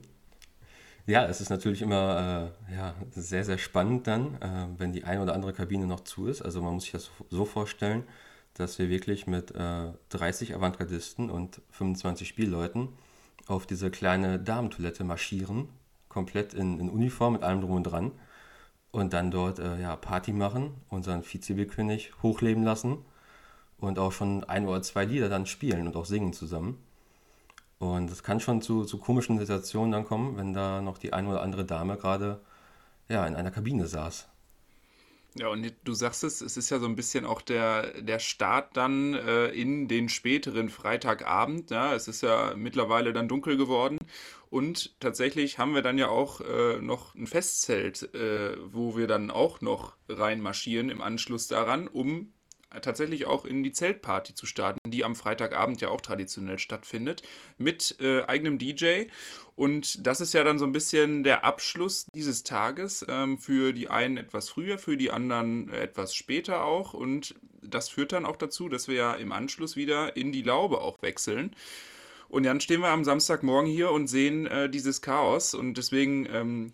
Ja, 1.09 1.25
es 1.25 1.41
ist 1.41 1.49
natürlich 1.49 1.81
immer 1.81 2.53
äh, 2.69 2.75
ja, 2.75 2.95
sehr, 3.13 3.43
sehr 3.43 3.57
spannend 3.57 4.07
dann, 4.07 4.35
äh, 4.43 4.67
wenn 4.77 4.93
die 4.93 5.05
eine 5.05 5.23
oder 5.23 5.33
andere 5.33 5.55
Kabine 5.55 5.87
noch 5.87 6.01
zu 6.01 6.27
ist. 6.27 6.43
Also 6.43 6.61
man 6.61 6.75
muss 6.75 6.83
sich 6.83 6.93
das 6.93 7.11
so 7.31 7.47
vorstellen, 7.47 8.05
dass 8.53 8.79
wir 8.79 8.91
wirklich 8.91 9.27
mit 9.27 9.51
äh, 9.55 9.93
30 10.11 10.55
Avantgardisten 10.55 11.31
und 11.31 11.63
25 11.71 12.29
Spielleuten 12.29 12.91
auf 13.47 13.67
diese 13.67 13.91
kleine 13.91 14.39
Damentoilette 14.39 15.03
marschieren, 15.03 15.71
komplett 16.11 16.53
in, 16.53 16.79
in 16.79 16.91
Uniform 16.91 17.33
mit 17.33 17.43
allem 17.43 17.63
drum 17.63 17.77
und 17.77 17.85
dran 17.85 18.13
und 18.91 19.15
dann 19.15 19.31
dort 19.31 19.61
äh, 19.61 19.81
ja, 19.81 19.97
Party 19.97 20.35
machen, 20.35 20.75
unseren 20.91 21.23
Vizebierkönig 21.25 22.13
hochleben 22.23 22.65
lassen 22.65 22.99
und 23.79 23.99
auch 23.99 24.13
schon 24.13 24.45
ein 24.45 24.67
oder 24.69 24.83
zwei 24.83 25.07
Lieder 25.07 25.31
dann 25.31 25.47
spielen 25.47 25.87
und 25.87 25.97
auch 25.97 26.05
singen 26.05 26.35
zusammen. 26.35 26.77
Und 27.79 28.11
es 28.11 28.23
kann 28.23 28.41
schon 28.41 28.61
zu, 28.61 28.85
zu 28.85 28.99
komischen 28.99 29.39
Situationen 29.39 29.93
dann 29.93 30.05
kommen, 30.05 30.37
wenn 30.37 30.53
da 30.53 30.81
noch 30.81 30.99
die 30.99 31.13
eine 31.13 31.29
oder 31.29 31.43
andere 31.43 31.65
Dame 31.65 31.97
gerade 31.97 32.41
ja, 33.09 33.27
in 33.27 33.37
einer 33.37 33.51
Kabine 33.51 33.87
saß. 33.87 34.29
Ja, 35.39 35.49
und 35.49 35.73
du 35.85 35.95
sagst 35.95 36.25
es, 36.25 36.41
es 36.41 36.57
ist 36.57 36.71
ja 36.71 36.81
so 36.81 36.87
ein 36.87 36.97
bisschen 36.97 37.25
auch 37.25 37.43
der, 37.43 38.01
der 38.01 38.19
Start 38.19 38.77
dann 38.77 39.15
äh, 39.15 39.49
in 39.49 39.87
den 39.87 40.09
späteren 40.09 40.69
Freitagabend. 40.69 41.71
Ja, 41.71 41.95
es 41.95 42.09
ist 42.09 42.23
ja 42.23 42.55
mittlerweile 42.57 43.13
dann 43.13 43.29
dunkel 43.29 43.57
geworden. 43.57 43.99
Und 44.51 44.99
tatsächlich 45.01 45.59
haben 45.59 45.75
wir 45.75 45.83
dann 45.83 45.99
ja 45.99 46.09
auch 46.09 46.41
äh, 46.41 46.81
noch 46.81 47.15
ein 47.15 47.27
Festzelt, 47.27 48.15
äh, 48.15 48.57
wo 48.73 48.97
wir 48.97 49.07
dann 49.07 49.31
auch 49.31 49.61
noch 49.61 49.97
reinmarschieren 50.09 50.89
im 50.89 51.03
Anschluss 51.03 51.47
daran, 51.47 51.87
um 51.87 52.33
tatsächlich 52.83 53.27
auch 53.27 53.45
in 53.45 53.63
die 53.63 53.73
Zeltparty 53.73 54.35
zu 54.35 54.47
starten, 54.47 54.91
die 54.91 55.05
am 55.05 55.17
Freitagabend 55.17 55.81
ja 55.81 55.89
auch 55.89 56.01
traditionell 56.01 56.59
stattfindet, 56.59 57.23
mit 57.57 57.97
äh, 58.01 58.23
eigenem 58.25 58.59
DJ. 58.59 59.05
Und 59.57 60.07
das 60.07 60.21
ist 60.21 60.35
ja 60.35 60.45
dann 60.45 60.59
so 60.59 60.65
ein 60.65 60.73
bisschen 60.73 61.25
der 61.25 61.45
Abschluss 61.45 62.07
dieses 62.15 62.45
Tages. 62.45 63.05
Ähm, 63.09 63.39
für 63.39 63.73
die 63.73 63.89
einen 63.89 64.17
etwas 64.17 64.49
früher, 64.51 64.79
für 64.79 64.97
die 64.97 65.11
anderen 65.11 65.73
etwas 65.73 66.15
später 66.15 66.65
auch. 66.65 66.95
Und 66.95 67.35
das 67.63 67.89
führt 67.89 68.13
dann 68.13 68.27
auch 68.27 68.37
dazu, 68.37 68.69
dass 68.69 68.89
wir 68.89 68.95
ja 68.95 69.15
im 69.15 69.33
Anschluss 69.33 69.77
wieder 69.77 70.17
in 70.17 70.33
die 70.33 70.43
Laube 70.43 70.81
auch 70.81 71.01
wechseln. 71.03 71.55
Und 72.29 72.45
dann 72.45 72.61
stehen 72.61 72.83
wir 72.83 72.89
am 72.89 73.05
Samstagmorgen 73.05 73.71
hier 73.71 73.91
und 73.91 74.07
sehen 74.07 74.47
äh, 74.47 74.69
dieses 74.69 75.01
Chaos. 75.01 75.55
Und 75.55 75.75
deswegen 75.75 76.27
ähm, 76.31 76.73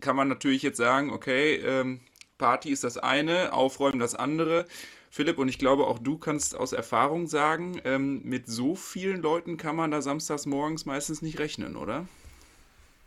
kann 0.00 0.16
man 0.16 0.28
natürlich 0.28 0.62
jetzt 0.62 0.78
sagen, 0.78 1.10
okay, 1.10 1.56
ähm, 1.56 2.00
Party 2.38 2.70
ist 2.70 2.84
das 2.84 2.98
eine, 2.98 3.52
Aufräumen 3.52 3.98
das 3.98 4.14
andere. 4.14 4.66
Philipp, 5.10 5.38
und 5.38 5.48
ich 5.48 5.58
glaube, 5.58 5.86
auch 5.86 5.98
du 5.98 6.18
kannst 6.18 6.54
aus 6.54 6.72
Erfahrung 6.72 7.26
sagen, 7.26 7.80
ähm, 7.84 8.22
mit 8.24 8.46
so 8.46 8.74
vielen 8.74 9.22
Leuten 9.22 9.56
kann 9.56 9.76
man 9.76 9.90
da 9.90 10.02
samstags 10.02 10.46
morgens 10.46 10.84
meistens 10.84 11.22
nicht 11.22 11.38
rechnen, 11.38 11.76
oder? 11.76 12.06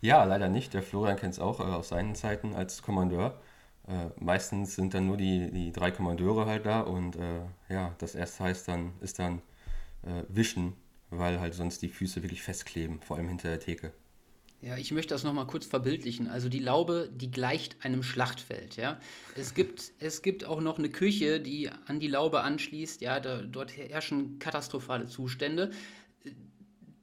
Ja, 0.01 0.23
leider 0.23 0.49
nicht. 0.49 0.73
Der 0.73 0.81
Florian 0.83 1.17
kennt 1.17 1.33
es 1.33 1.39
auch 1.39 1.59
äh, 1.59 1.63
aus 1.63 1.89
seinen 1.89 2.15
Zeiten 2.15 2.55
als 2.55 2.81
Kommandeur. 2.81 3.39
Äh, 3.87 4.09
meistens 4.19 4.75
sind 4.75 4.93
dann 4.93 5.07
nur 5.07 5.17
die, 5.17 5.51
die 5.51 5.71
drei 5.71 5.91
Kommandeure 5.91 6.45
halt 6.45 6.65
da 6.65 6.81
und 6.81 7.15
äh, 7.15 7.41
ja, 7.69 7.93
das 7.97 8.15
erste 8.15 8.45
heißt 8.45 8.67
dann, 8.67 8.93
ist 9.01 9.19
dann 9.19 9.41
äh, 10.03 10.23
Wischen, 10.29 10.73
weil 11.09 11.39
halt 11.39 11.53
sonst 11.53 11.81
die 11.81 11.89
Füße 11.89 12.23
wirklich 12.23 12.41
festkleben, 12.43 13.01
vor 13.01 13.17
allem 13.17 13.27
hinter 13.27 13.49
der 13.49 13.59
Theke. 13.59 13.91
Ja, 14.61 14.77
ich 14.77 14.91
möchte 14.91 15.13
das 15.13 15.23
nochmal 15.23 15.47
kurz 15.47 15.65
verbildlichen. 15.65 16.27
Also 16.27 16.49
die 16.49 16.59
Laube, 16.59 17.09
die 17.13 17.31
gleicht 17.31 17.77
einem 17.83 18.03
Schlachtfeld. 18.03 18.75
Ja? 18.75 18.99
Es, 19.35 19.53
gibt, 19.53 19.93
es 19.99 20.21
gibt 20.21 20.43
auch 20.43 20.59
noch 20.59 20.77
eine 20.77 20.89
Küche, 20.89 21.39
die 21.39 21.69
an 21.85 21.99
die 22.01 22.09
Laube 22.09 22.41
anschließt. 22.41 22.99
Ja, 23.01 23.21
da, 23.21 23.41
dort 23.41 23.77
herrschen 23.77 24.37
katastrophale 24.39 25.07
Zustände. 25.07 25.71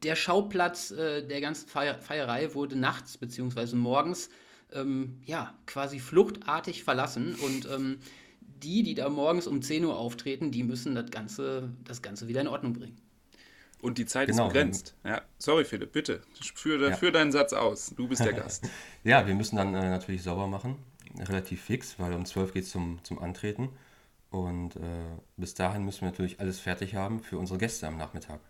Der 0.02 0.16
Schauplatz 0.16 0.90
äh, 0.90 1.26
der 1.26 1.40
ganzen 1.40 1.66
Feier 1.66 1.98
Feierei 1.98 2.54
wurde 2.54 2.76
nachts 2.76 3.16
bzw. 3.16 3.74
morgens 3.74 4.28
ähm, 4.72 5.20
ja, 5.24 5.54
quasi 5.64 5.98
fluchtartig 5.98 6.84
verlassen. 6.84 7.36
Und 7.36 7.66
ähm, 7.70 7.98
die, 8.40 8.82
die 8.82 8.94
da 8.94 9.08
morgens 9.08 9.46
um 9.46 9.62
10 9.62 9.84
Uhr 9.86 9.96
auftreten, 9.96 10.50
die 10.50 10.62
müssen 10.62 10.94
das 10.94 11.10
Ganze, 11.10 11.70
das 11.84 12.02
Ganze 12.02 12.28
wieder 12.28 12.42
in 12.42 12.48
Ordnung 12.48 12.74
bringen. 12.74 12.96
Und 13.82 13.98
die 13.98 14.06
Zeit 14.06 14.28
genau, 14.28 14.46
ist 14.46 14.52
begrenzt. 14.52 14.94
Ja, 15.04 15.22
sorry, 15.38 15.64
Philipp, 15.64 15.92
bitte. 15.92 16.22
Führ, 16.54 16.90
ja. 16.90 16.96
führ 16.96 17.12
deinen 17.12 17.32
Satz 17.32 17.52
aus. 17.52 17.92
Du 17.96 18.08
bist 18.08 18.24
der 18.24 18.32
Gast. 18.32 18.68
ja, 19.04 19.26
wir 19.26 19.34
müssen 19.34 19.56
dann 19.56 19.74
äh, 19.74 19.90
natürlich 19.90 20.22
sauber 20.22 20.46
machen. 20.46 20.76
Relativ 21.18 21.62
fix, 21.62 21.98
weil 21.98 22.12
um 22.12 22.24
12 22.24 22.52
geht 22.52 22.64
es 22.64 22.70
zum, 22.70 22.98
zum 23.04 23.18
Antreten. 23.18 23.68
Und 24.30 24.76
äh, 24.76 24.80
bis 25.36 25.54
dahin 25.54 25.84
müssen 25.84 26.02
wir 26.02 26.10
natürlich 26.10 26.40
alles 26.40 26.58
fertig 26.58 26.94
haben 26.94 27.20
für 27.20 27.38
unsere 27.38 27.58
Gäste 27.58 27.86
am 27.86 27.96
Nachmittag. 27.96 28.40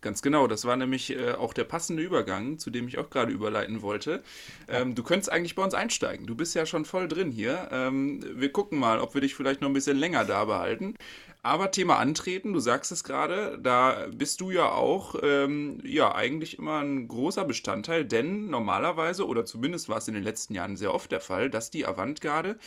Ganz 0.00 0.22
genau, 0.22 0.46
das 0.46 0.64
war 0.64 0.76
nämlich 0.76 1.10
äh, 1.10 1.32
auch 1.32 1.52
der 1.52 1.64
passende 1.64 2.02
Übergang, 2.02 2.58
zu 2.58 2.70
dem 2.70 2.88
ich 2.88 2.98
auch 2.98 3.10
gerade 3.10 3.32
überleiten 3.32 3.82
wollte. 3.82 4.22
Ähm, 4.68 4.94
du 4.94 5.02
könntest 5.02 5.30
eigentlich 5.30 5.54
bei 5.54 5.62
uns 5.62 5.74
einsteigen. 5.74 6.26
Du 6.26 6.34
bist 6.34 6.54
ja 6.54 6.66
schon 6.66 6.84
voll 6.84 7.08
drin 7.08 7.30
hier. 7.30 7.68
Ähm, 7.70 8.24
wir 8.34 8.50
gucken 8.50 8.78
mal, 8.78 9.00
ob 9.00 9.14
wir 9.14 9.20
dich 9.20 9.34
vielleicht 9.34 9.60
noch 9.60 9.68
ein 9.68 9.74
bisschen 9.74 9.96
länger 9.96 10.24
da 10.24 10.44
behalten. 10.44 10.94
Aber 11.42 11.70
Thema 11.70 11.98
Antreten, 11.98 12.52
du 12.52 12.58
sagst 12.58 12.90
es 12.90 13.04
gerade, 13.04 13.58
da 13.62 14.08
bist 14.12 14.40
du 14.40 14.50
ja 14.50 14.72
auch 14.72 15.14
ähm, 15.22 15.80
ja 15.84 16.14
eigentlich 16.14 16.58
immer 16.58 16.80
ein 16.80 17.06
großer 17.06 17.44
Bestandteil, 17.44 18.04
denn 18.04 18.50
normalerweise, 18.50 19.26
oder 19.26 19.44
zumindest 19.44 19.88
war 19.88 19.98
es 19.98 20.08
in 20.08 20.14
den 20.14 20.24
letzten 20.24 20.54
Jahren 20.54 20.76
sehr 20.76 20.92
oft 20.92 21.12
der 21.12 21.20
Fall, 21.20 21.48
dass 21.48 21.70
die 21.70 21.86
Avantgarde 21.86 22.58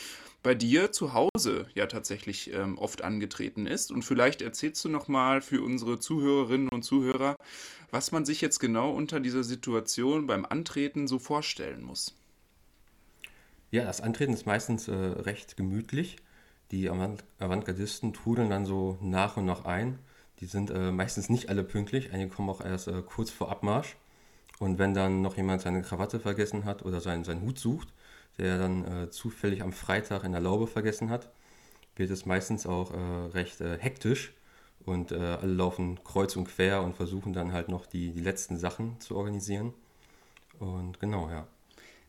bei 0.41 0.55
dir 0.55 0.91
zu 0.91 1.13
Hause 1.13 1.67
ja 1.75 1.85
tatsächlich 1.87 2.53
ähm, 2.53 2.77
oft 2.77 3.03
angetreten 3.03 3.67
ist. 3.67 3.91
Und 3.91 4.03
vielleicht 4.03 4.41
erzählst 4.41 4.83
du 4.85 4.89
nochmal 4.89 5.41
für 5.41 5.61
unsere 5.61 5.99
Zuhörerinnen 5.99 6.69
und 6.69 6.83
Zuhörer, 6.83 7.35
was 7.91 8.13
man 8.13 8.25
sich 8.25 8.39
jetzt 8.39 8.59
genau 8.59 8.91
unter 8.91 9.19
dieser 9.19 9.43
Situation 9.43 10.27
beim 10.27 10.45
Antreten 10.45 11.07
so 11.07 11.19
vorstellen 11.19 11.83
muss. 11.83 12.15
Ja, 13.69 13.83
das 13.83 14.01
Antreten 14.01 14.33
ist 14.33 14.45
meistens 14.45 14.87
äh, 14.87 14.93
recht 14.93 15.57
gemütlich. 15.57 16.17
Die 16.71 16.89
Avant 16.89 17.23
Avantgardisten 17.39 18.13
trudeln 18.13 18.49
dann 18.49 18.65
so 18.65 18.97
nach 19.01 19.37
und 19.37 19.45
nach 19.45 19.65
ein. 19.65 19.99
Die 20.39 20.45
sind 20.45 20.71
äh, 20.71 20.91
meistens 20.91 21.29
nicht 21.29 21.49
alle 21.49 21.63
pünktlich. 21.63 22.13
Einige 22.13 22.29
kommen 22.29 22.49
auch 22.49 22.61
erst 22.61 22.87
äh, 22.87 23.01
kurz 23.05 23.29
vor 23.29 23.51
Abmarsch. 23.51 23.97
Und 24.59 24.79
wenn 24.79 24.93
dann 24.93 25.21
noch 25.21 25.37
jemand 25.37 25.61
seine 25.61 25.81
Krawatte 25.81 26.19
vergessen 26.19 26.65
hat 26.65 26.85
oder 26.85 27.01
seinen, 27.01 27.23
seinen 27.23 27.41
Hut 27.41 27.59
sucht, 27.59 27.89
der 28.37 28.57
dann 28.57 28.85
äh, 28.85 29.09
zufällig 29.09 29.61
am 29.61 29.73
Freitag 29.73 30.23
in 30.23 30.31
der 30.31 30.41
Laube 30.41 30.67
vergessen 30.67 31.09
hat, 31.09 31.31
wird 31.95 32.09
es 32.09 32.25
meistens 32.25 32.65
auch 32.65 32.93
äh, 32.93 32.97
recht 33.33 33.59
äh, 33.61 33.77
hektisch 33.77 34.33
und 34.85 35.11
äh, 35.11 35.17
alle 35.17 35.53
laufen 35.53 36.03
kreuz 36.03 36.35
und 36.35 36.45
quer 36.45 36.81
und 36.83 36.95
versuchen 36.95 37.33
dann 37.33 37.51
halt 37.53 37.69
noch 37.69 37.85
die, 37.85 38.11
die 38.11 38.21
letzten 38.21 38.57
Sachen 38.57 38.99
zu 38.99 39.15
organisieren. 39.15 39.73
Und 40.59 40.99
genau, 40.99 41.29
ja. 41.29 41.47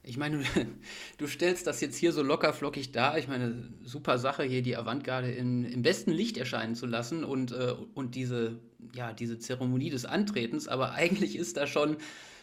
Ich 0.05 0.17
meine, 0.17 0.43
du, 1.19 1.27
stellst 1.27 1.67
das 1.67 1.81
jetzt 1.81 1.97
hier 1.97 2.13
so 2.13 2.23
locker 2.23 2.53
flockig 2.53 2.93
dar. 2.93 3.19
Ich 3.19 3.29
meine, 3.29 3.73
super 3.85 4.19
Sache 4.19 4.43
hier, 4.43 4.63
die 4.63 4.77
Avantgarde 4.77 5.31
in, 5.31 5.65
im 5.65 5.83
besten 5.83 6.11
Licht 6.11 6.37
erscheinen 6.37 6.75
zu 6.75 6.87
lassen 6.87 7.25
und, 7.25 7.53
äh, 7.53 7.75
und 7.95 8.15
diese, 8.15 8.59
ja, 8.95 9.13
diese 9.13 9.39
Zeremonie 9.39 9.91
des 9.91 10.05
Antretens. 10.05 10.67
Aber 10.67 10.93
eigentlich 10.93 11.37
ist 11.37 11.57
da 11.57 11.67
schon 11.67 11.97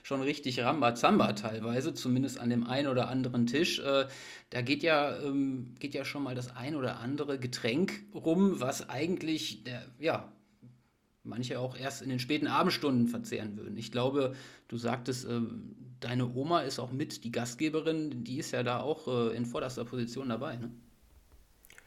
schon 0.04 0.22
richtig 0.22 0.60
Rambazamba 0.62 1.34
teilweise, 1.34 1.94
zumindest 1.94 2.40
an 2.40 2.50
dem 2.50 2.66
einen 2.66 2.88
oder 2.88 3.10
anderen 3.10 3.46
Tisch. 3.48 3.80
Äh, 3.80 4.08
da 4.50 4.62
geht 4.62 4.82
ja, 4.82 5.18
ähm, 5.22 5.76
geht 5.80 5.94
ja 5.94 6.06
schon 6.06 6.24
mal 6.24 6.36
das 6.36 6.56
ein 6.56 6.76
oder 6.76 7.00
andere 7.00 7.40
Getränk 7.40 8.04
rum, 8.14 8.60
was 8.60 8.90
eigentlich, 8.90 9.64
der, 9.66 9.86
ja, 10.00 10.32
manche 11.24 11.60
auch 11.60 11.78
erst 11.78 12.02
in 12.02 12.10
den 12.10 12.20
späten 12.20 12.48
Abendstunden 12.48 13.08
verzehren 13.08 13.58
würden. 13.58 13.78
Ich 13.78 13.92
glaube, 13.92 14.36
du 14.68 14.78
sagtest, 14.78 15.26
äh, 15.26 15.42
deine 16.00 16.34
Oma 16.34 16.62
ist 16.62 16.80
auch 16.80 16.92
mit 16.92 17.24
die 17.24 17.32
Gastgeberin, 17.32 18.24
die 18.24 18.40
ist 18.40 18.52
ja 18.52 18.64
da 18.64 18.82
auch 18.82 19.08
äh, 19.08 19.36
in 19.36 19.46
vorderster 19.46 19.86
Position 19.86 20.30
dabei, 20.30 20.56
ne? 20.56 20.72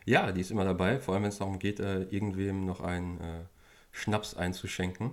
Ja, 0.04 0.32
die 0.32 0.40
ist 0.40 0.50
immer 0.50 0.64
dabei, 0.64 0.98
vor 0.98 1.14
allem 1.14 1.22
wenn 1.24 1.30
es 1.30 1.38
darum 1.38 1.58
geht, 1.58 1.78
äh, 1.78 2.02
irgendwem 2.04 2.66
noch 2.66 2.80
einen 2.80 3.20
äh, 3.20 3.44
Schnaps 3.92 4.34
einzuschenken. 4.34 5.12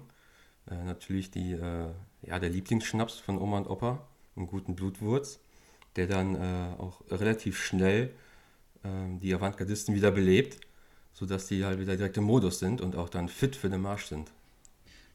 Äh, 0.69 0.83
natürlich 0.83 1.29
die 1.29 1.53
äh, 1.53 1.89
ja, 2.23 2.39
der 2.39 2.49
Lieblingsschnaps 2.49 3.19
von 3.19 3.37
Oma 3.37 3.59
und 3.59 3.67
Opa, 3.67 4.07
einen 4.35 4.47
guten 4.47 4.75
Blutwurz, 4.75 5.39
der 5.95 6.07
dann 6.07 6.35
äh, 6.35 6.75
auch 6.79 7.01
relativ 7.11 7.61
schnell 7.61 8.11
äh, 8.83 8.89
die 9.19 9.33
Avantgardisten 9.33 9.93
wieder 9.93 10.11
belebt, 10.11 10.59
sodass 11.13 11.47
die 11.47 11.65
halt 11.65 11.79
wieder 11.79 11.95
direkt 11.95 12.17
im 12.17 12.23
Modus 12.23 12.59
sind 12.59 12.81
und 12.81 12.95
auch 12.95 13.09
dann 13.09 13.29
fit 13.29 13.55
für 13.55 13.69
den 13.69 13.81
Marsch 13.81 14.05
sind. 14.05 14.31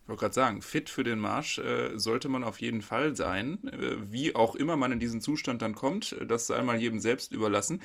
Ich 0.05 0.09
wollte 0.11 0.21
gerade 0.21 0.35
sagen, 0.35 0.61
fit 0.61 0.91
für 0.91 1.03
den 1.03 1.19
Marsch 1.19 1.59
äh, 1.59 1.99
sollte 1.99 2.29
man 2.29 2.45
auf 2.45 2.61
jeden 2.61 2.83
Fall 2.83 3.17
sein. 3.17 3.59
Äh, 3.69 4.13
wie 4.13 4.35
auch 4.35 4.55
immer 4.55 4.77
man 4.77 4.93
in 4.93 5.01
diesen 5.01 5.23
Zustand 5.23 5.63
dann 5.63 5.75
kommt, 5.75 6.15
das 6.29 6.47
sei 6.47 6.63
mal 6.63 6.79
jedem 6.79 7.01
selbst 7.01 7.33
überlassen. 7.33 7.81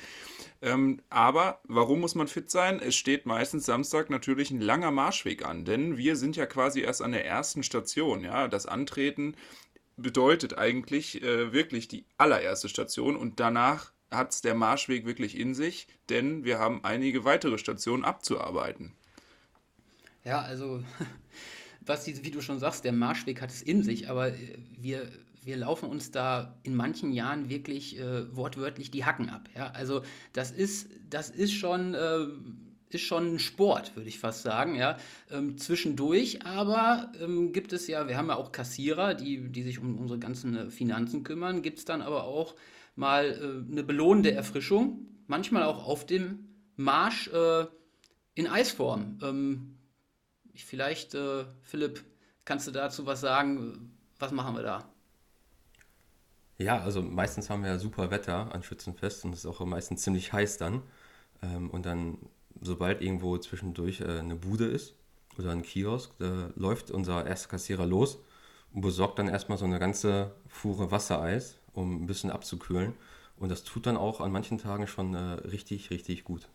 Ähm, 0.60 1.00
aber 1.08 1.62
warum 1.64 2.00
muss 2.00 2.14
man 2.14 2.28
fit 2.28 2.50
sein? 2.50 2.78
Es 2.78 2.94
steht 2.94 3.24
meistens 3.24 3.64
Samstag 3.64 4.10
natürlich 4.10 4.50
ein 4.50 4.60
langer 4.60 4.90
Marschweg 4.90 5.46
an, 5.46 5.64
denn 5.64 5.96
wir 5.96 6.14
sind 6.14 6.36
ja 6.36 6.44
quasi 6.44 6.82
erst 6.82 7.00
an 7.00 7.12
der 7.12 7.24
ersten 7.24 7.62
Station. 7.62 8.22
Ja, 8.22 8.48
das 8.48 8.66
Antreten 8.66 9.34
bedeutet 9.96 10.58
eigentlich 10.58 11.22
äh, 11.22 11.54
wirklich 11.54 11.88
die 11.88 12.04
allererste 12.18 12.68
Station 12.68 13.16
und 13.16 13.40
danach 13.40 13.92
hat 14.10 14.32
es 14.32 14.42
der 14.42 14.54
Marschweg 14.54 15.06
wirklich 15.06 15.38
in 15.38 15.54
sich, 15.54 15.86
denn 16.10 16.44
wir 16.44 16.58
haben 16.58 16.84
einige 16.84 17.24
weitere 17.24 17.56
Stationen 17.56 18.04
abzuarbeiten. 18.04 18.92
Ja, 20.22 20.42
also 20.42 20.82
was 21.80 22.06
wie 22.06 22.30
du 22.30 22.40
schon 22.40 22.58
sagst, 22.58 22.84
der 22.84 22.92
Marschweg 22.92 23.40
hat 23.40 23.50
es 23.50 23.62
in 23.62 23.82
sich, 23.82 24.08
aber 24.10 24.28
äh, 24.28 24.58
wir, 24.78 25.08
wir 25.42 25.56
laufen 25.56 25.88
uns 25.88 26.10
da 26.10 26.58
in 26.62 26.74
manchen 26.74 27.12
Jahren 27.12 27.48
wirklich 27.48 27.98
äh, 27.98 28.34
wortwörtlich 28.36 28.90
die 28.90 29.04
Hacken 29.04 29.30
ab. 29.30 29.48
Ja? 29.56 29.70
Also 29.70 30.02
das 30.32 30.50
ist, 30.50 30.88
das 31.08 31.30
ist 31.30 31.52
schon, 31.52 31.94
äh, 31.94 32.26
ist 32.90 33.02
schon 33.02 33.34
ein 33.34 33.38
Sport, 33.38 33.96
würde 33.96 34.08
ich 34.08 34.18
fast 34.18 34.42
sagen. 34.42 34.74
Ja? 34.74 34.98
Ähm, 35.30 35.56
zwischendurch 35.56 36.44
aber 36.44 37.12
ähm, 37.20 37.52
gibt 37.52 37.72
es 37.72 37.86
ja, 37.86 38.08
wir 38.08 38.16
haben 38.16 38.28
ja 38.28 38.36
auch 38.36 38.52
Kassierer, 38.52 39.14
die, 39.14 39.50
die 39.50 39.62
sich 39.62 39.78
um 39.78 39.96
unsere 39.98 40.18
ganzen 40.18 40.56
äh, 40.56 40.70
Finanzen 40.70 41.24
kümmern, 41.24 41.62
gibt 41.62 41.78
es 41.78 41.84
dann 41.84 42.02
aber 42.02 42.24
auch 42.24 42.54
mal 42.96 43.24
äh, 43.24 43.72
eine 43.72 43.82
belohnende 43.82 44.32
Erfrischung, 44.32 45.06
manchmal 45.26 45.62
auch 45.62 45.86
auf 45.86 46.04
dem 46.04 46.48
Marsch 46.76 47.28
äh, 47.28 47.66
in 48.34 48.46
Eisform. 48.46 49.18
Ähm, 49.22 49.79
Vielleicht, 50.54 51.14
äh, 51.14 51.44
Philipp, 51.62 52.04
kannst 52.44 52.66
du 52.66 52.70
dazu 52.70 53.06
was 53.06 53.20
sagen? 53.20 53.98
Was 54.18 54.32
machen 54.32 54.54
wir 54.56 54.62
da? 54.62 54.88
Ja, 56.58 56.78
also 56.82 57.00
meistens 57.02 57.48
haben 57.48 57.62
wir 57.62 57.70
ja 57.70 57.78
super 57.78 58.10
Wetter 58.10 58.54
an 58.54 58.62
Schützenfest 58.62 59.24
und 59.24 59.32
es 59.32 59.40
ist 59.40 59.46
auch 59.46 59.64
meistens 59.64 60.02
ziemlich 60.02 60.32
heiß 60.32 60.58
dann. 60.58 60.82
Ähm, 61.42 61.70
und 61.70 61.86
dann, 61.86 62.18
sobald 62.60 63.00
irgendwo 63.00 63.38
zwischendurch 63.38 64.02
äh, 64.02 64.18
eine 64.18 64.36
Bude 64.36 64.66
ist 64.66 64.94
oder 65.38 65.52
ein 65.52 65.62
Kiosk, 65.62 66.12
da 66.18 66.50
läuft 66.56 66.90
unser 66.90 67.26
erster 67.26 67.48
Kassierer 67.48 67.86
los 67.86 68.18
und 68.74 68.82
besorgt 68.82 69.18
dann 69.18 69.28
erstmal 69.28 69.56
so 69.58 69.64
eine 69.64 69.78
ganze 69.78 70.34
Fuhre 70.48 70.90
Wassereis, 70.90 71.56
um 71.72 72.02
ein 72.02 72.06
bisschen 72.06 72.30
abzukühlen. 72.30 72.94
Und 73.36 73.48
das 73.50 73.64
tut 73.64 73.86
dann 73.86 73.96
auch 73.96 74.20
an 74.20 74.32
manchen 74.32 74.58
Tagen 74.58 74.86
schon 74.86 75.14
äh, 75.14 75.18
richtig, 75.18 75.90
richtig 75.90 76.24
gut. 76.24 76.48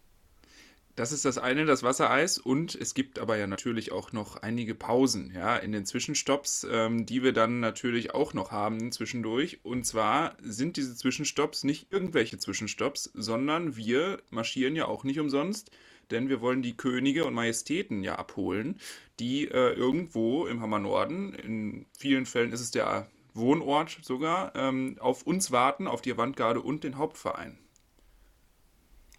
Das 0.96 1.12
ist 1.12 1.26
das 1.26 1.38
eine, 1.38 1.66
das 1.66 1.84
Wassereis. 1.84 2.38
Und 2.38 2.74
es 2.74 2.94
gibt 2.94 3.20
aber 3.20 3.36
ja 3.38 3.48
natürlich 3.48 3.92
auch 3.92 4.14
noch 4.14 4.38
einige 4.38 4.76
Pausen, 4.76 5.32
ja, 5.36 5.58
in 5.58 5.74
den 5.74 5.86
Zwischenstopps, 5.86 6.66
ähm, 6.72 7.06
die 7.06 7.22
wir 7.22 7.34
dann 7.34 7.60
natürlich 7.60 8.14
auch 8.14 8.34
noch 8.34 8.52
haben 8.52 8.94
zwischendurch. 8.94 9.60
Und 9.64 9.86
zwar 9.86 10.38
sind 10.42 10.78
diese 10.78 10.96
Zwischenstopps 10.96 11.66
nicht 11.66 11.92
irgendwelche 11.92 12.38
Zwischenstopps, 12.38 13.12
sondern 13.14 13.76
wir 13.76 14.22
marschieren 14.30 14.76
ja 14.78 14.86
auch 14.86 15.04
nicht 15.04 15.20
umsonst, 15.20 15.70
denn 16.12 16.30
wir 16.30 16.40
wollen 16.40 16.62
die 16.62 16.78
Könige 16.78 17.26
und 17.26 17.34
Majestäten 17.34 18.02
ja 18.02 18.16
abholen, 18.16 18.80
die 19.20 19.50
äh, 19.50 19.74
irgendwo 19.74 20.46
im 20.48 20.62
Hammer 20.62 20.80
Norden, 20.80 21.34
in 21.34 21.86
vielen 21.98 22.26
Fällen 22.26 22.54
ist 22.54 22.62
es 22.62 22.72
der 22.72 23.10
Wohnort 23.34 23.98
sogar, 24.02 24.56
ähm, 24.56 24.96
auf 25.00 25.24
uns 25.24 25.52
warten, 25.52 25.88
auf 25.88 26.02
die 26.02 26.14
Avantgarde 26.14 26.62
und 26.62 26.86
den 26.86 26.98
Hauptverein. 26.98 27.58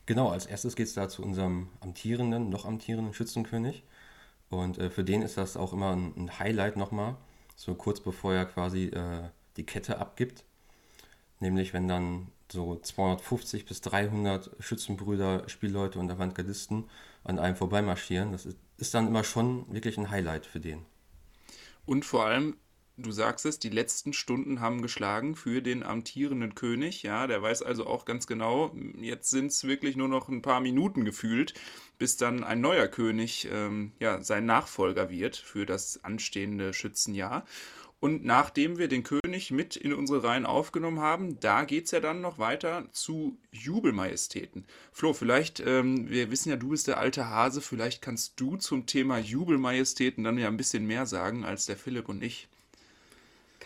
Genau, 0.07 0.31
als 0.31 0.47
erstes 0.47 0.77
geht 0.77 0.87
es 0.87 0.95
da 0.95 1.09
zu 1.09 1.23
unserem 1.23 1.69
amtierenden, 1.81 2.49
noch 2.49 2.65
amtierenden 2.65 3.13
Schützenkönig. 3.13 3.83
Und 4.49 4.79
äh, 4.79 4.91
für 4.91 5.03
den 5.03 5.23
ist 5.23 5.37
das 5.37 5.57
auch 5.57 5.73
immer 5.73 5.95
ein, 5.95 6.15
ein, 6.17 6.39
Highlight 6.39 6.77
nochmal, 6.77 7.17
so 7.57 7.75
kurz 7.75 8.01
bevor 8.01 8.33
er 8.33 8.47
quasi 8.47 8.85
äh, 8.85 9.29
die 9.57 9.67
Kette 9.67 9.99
abgibt. 9.99 10.45
Nämlich 11.41 11.75
wenn 11.75 11.89
dann 11.89 12.29
so 12.51 12.77
250 12.77 13.67
bis 13.67 13.81
300 13.81 14.51
Schützenbrüder, 14.61 15.49
Spielleute 15.49 15.99
und 15.99 16.11
Avantgardisten 16.11 16.85
an 17.25 17.39
einem 17.41 17.57
vorbeimarschieren. 17.57 18.33
Das 18.33 18.47
ist, 18.47 18.59
ist 18.79 18.95
dann 18.95 19.09
immer 19.09 19.25
schon 19.25 19.73
wirklich 19.73 19.99
ein 19.99 20.11
Highlight 20.11 20.47
für 20.47 20.61
den. 20.61 20.85
Und 21.85 22.05
vor 22.05 22.27
allem 22.27 22.57
du 22.97 23.13
sagst 23.13 23.47
es, 23.47 23.59
die 23.59 23.69
letzten 23.69 24.13
Stunden 24.13 24.61
haben 24.61 24.83
geschlagen 24.83 25.35
für 25.37 25.63
den 25.63 25.83
amtierenden 25.83 26.55
König. 26.55 27.03
Ja, 27.03 27.27
der 27.27 27.43
weiß 27.43 27.63
also 27.63 27.87
auch 27.87 28.05
ganz 28.05 28.27
genau, 28.27 28.75
jetzt 29.01 29.31
sind 29.31 29.47
es 29.47 29.65
wirklich 29.65 29.97
nur 29.97 30.09
noch 30.09 30.29
ein 30.29 30.43
paar 30.43 30.61
Minuten 30.61 31.05
gefühlt, 31.05 31.55
bis 31.99 32.17
dann 32.17 32.45
ein 32.45 32.61
neuer 32.61 32.89
König 32.89 33.49
ähm, 33.53 33.93
ja, 34.01 34.23
sein 34.23 34.47
Nachfolger 34.47 35.11
wird 35.11 35.37
für 35.37 35.67
das 35.67 36.05
anstehende 36.05 36.73
Schützenjahr. 36.73 37.45
Und 37.99 38.25
nachdem 38.25 38.77
wir 38.77 38.89
den 38.89 39.03
König 39.03 39.51
mit 39.51 39.75
in 39.75 39.95
unsere 39.95 40.23
Reihen 40.23 40.45
aufgenommen 40.45 41.01
haben, 41.01 41.41
da 41.41 41.65
geht 41.65 41.87
es 41.87 41.93
ja 41.93 42.01
dann 42.01 42.21
noch 42.21 42.39
weiter 42.39 42.87
zu 42.93 43.39
Jubelmajestäten. 43.53 44.67
Flo, 44.93 45.15
vielleicht, 45.15 45.61
ähm, 45.61 46.09
wir 46.11 46.31
wissen 46.31 46.51
ja, 46.51 46.57
du 46.57 46.69
bist 46.69 46.89
der 46.89 46.99
alte 46.99 47.29
Hase, 47.31 47.63
vielleicht 47.63 48.03
kannst 48.03 48.39
du 48.39 48.57
zum 48.57 48.85
Thema 48.85 49.19
Jubelmajestäten 49.19 50.25
dann 50.25 50.37
ja 50.37 50.49
ein 50.49 50.59
bisschen 50.59 50.87
mehr 50.87 51.07
sagen 51.07 51.45
als 51.45 51.67
der 51.67 51.77
Philipp 51.77 52.09
und 52.09 52.23
ich. 52.23 52.49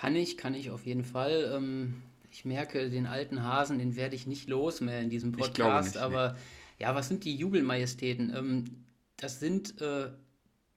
Kann 0.00 0.16
ich, 0.16 0.38
kann 0.38 0.54
ich 0.54 0.71
auf 0.71 0.87
jeden 0.87 1.04
Fall. 1.04 1.52
Ähm, 1.54 2.00
ich 2.30 2.47
merke, 2.47 2.88
den 2.88 3.07
alten 3.07 3.42
Hasen, 3.42 3.78
den 3.78 3.97
werde 3.97 4.16
ich 4.16 4.26
nicht 4.26 4.49
los 4.49 4.80
mehr 4.80 5.02
in 5.02 5.11
diesem 5.11 5.33
Podcast. 5.33 5.95
Nicht, 5.95 6.02
aber 6.02 6.33
nee. 6.33 6.85
ja, 6.85 6.95
was 6.95 7.09
sind 7.09 7.25
die 7.25 7.37
Jubelmajestäten? 7.37 8.35
Ähm, 8.35 8.64
das 9.19 9.40
sind 9.40 9.78
äh, 9.83 10.09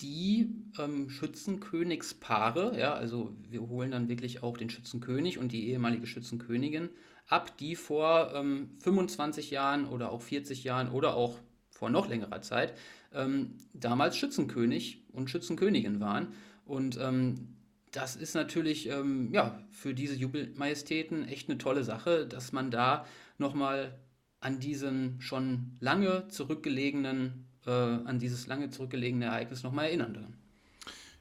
die 0.01 0.50
ähm, 0.77 1.10
Schützenkönigspaare, 1.10 2.77
ja, 2.77 2.96
also 2.96 3.34
wir 3.50 3.62
holen 3.70 3.92
dann 3.92 4.10
wirklich 4.10 4.44
auch 4.44 4.58
den 4.58 4.70
Schützenkönig 4.70 5.38
und 5.38 5.53
die 5.53 5.70
ehemalige 5.70 6.06
Schützenkönigin 6.06 6.89
ab, 7.27 7.58
die 7.60 7.77
vor 7.77 8.34
ähm, 8.36 8.72
25 8.82 9.51
Jahren 9.51 9.86
oder 9.86 10.12
auch 10.12 10.22
40 10.22 10.65
Jahren 10.65 10.92
oder 10.92 11.15
auch 11.15 11.39
vor 11.70 11.89
noch 11.89 12.10
längerer 12.10 12.42
Zeit 12.42 12.74
ähm, 13.13 13.56
damals 13.72 14.18
Schützenkönig 14.18 15.06
und 15.13 15.30
Schützenkönigin 15.30 16.01
waren. 16.01 16.34
Und 16.65 17.00
ähm, 17.01 17.53
das 17.93 18.15
ist 18.15 18.33
natürlich 18.33 18.89
ähm, 18.89 19.29
ja, 19.31 19.63
für 19.71 19.93
diese 19.93 20.15
Jubelmajestäten 20.15 21.27
echt 21.27 21.47
eine 21.47 21.57
tolle 21.57 21.83
Sache, 21.83 22.27
dass 22.27 22.51
man 22.51 22.71
da 22.71 23.05
nochmal 23.38 23.97
an 24.39 24.59
diesen 24.59 25.21
schon 25.21 25.77
lange 25.79 26.27
zurückgelegenen 26.27 27.47
äh, 27.65 27.69
an 27.69 28.19
dieses 28.19 28.47
lange 28.47 28.69
zurückgelegene 28.69 29.25
Ereignis 29.25 29.63
nochmal 29.63 29.85
erinnern 29.85 30.13
kann. 30.13 30.38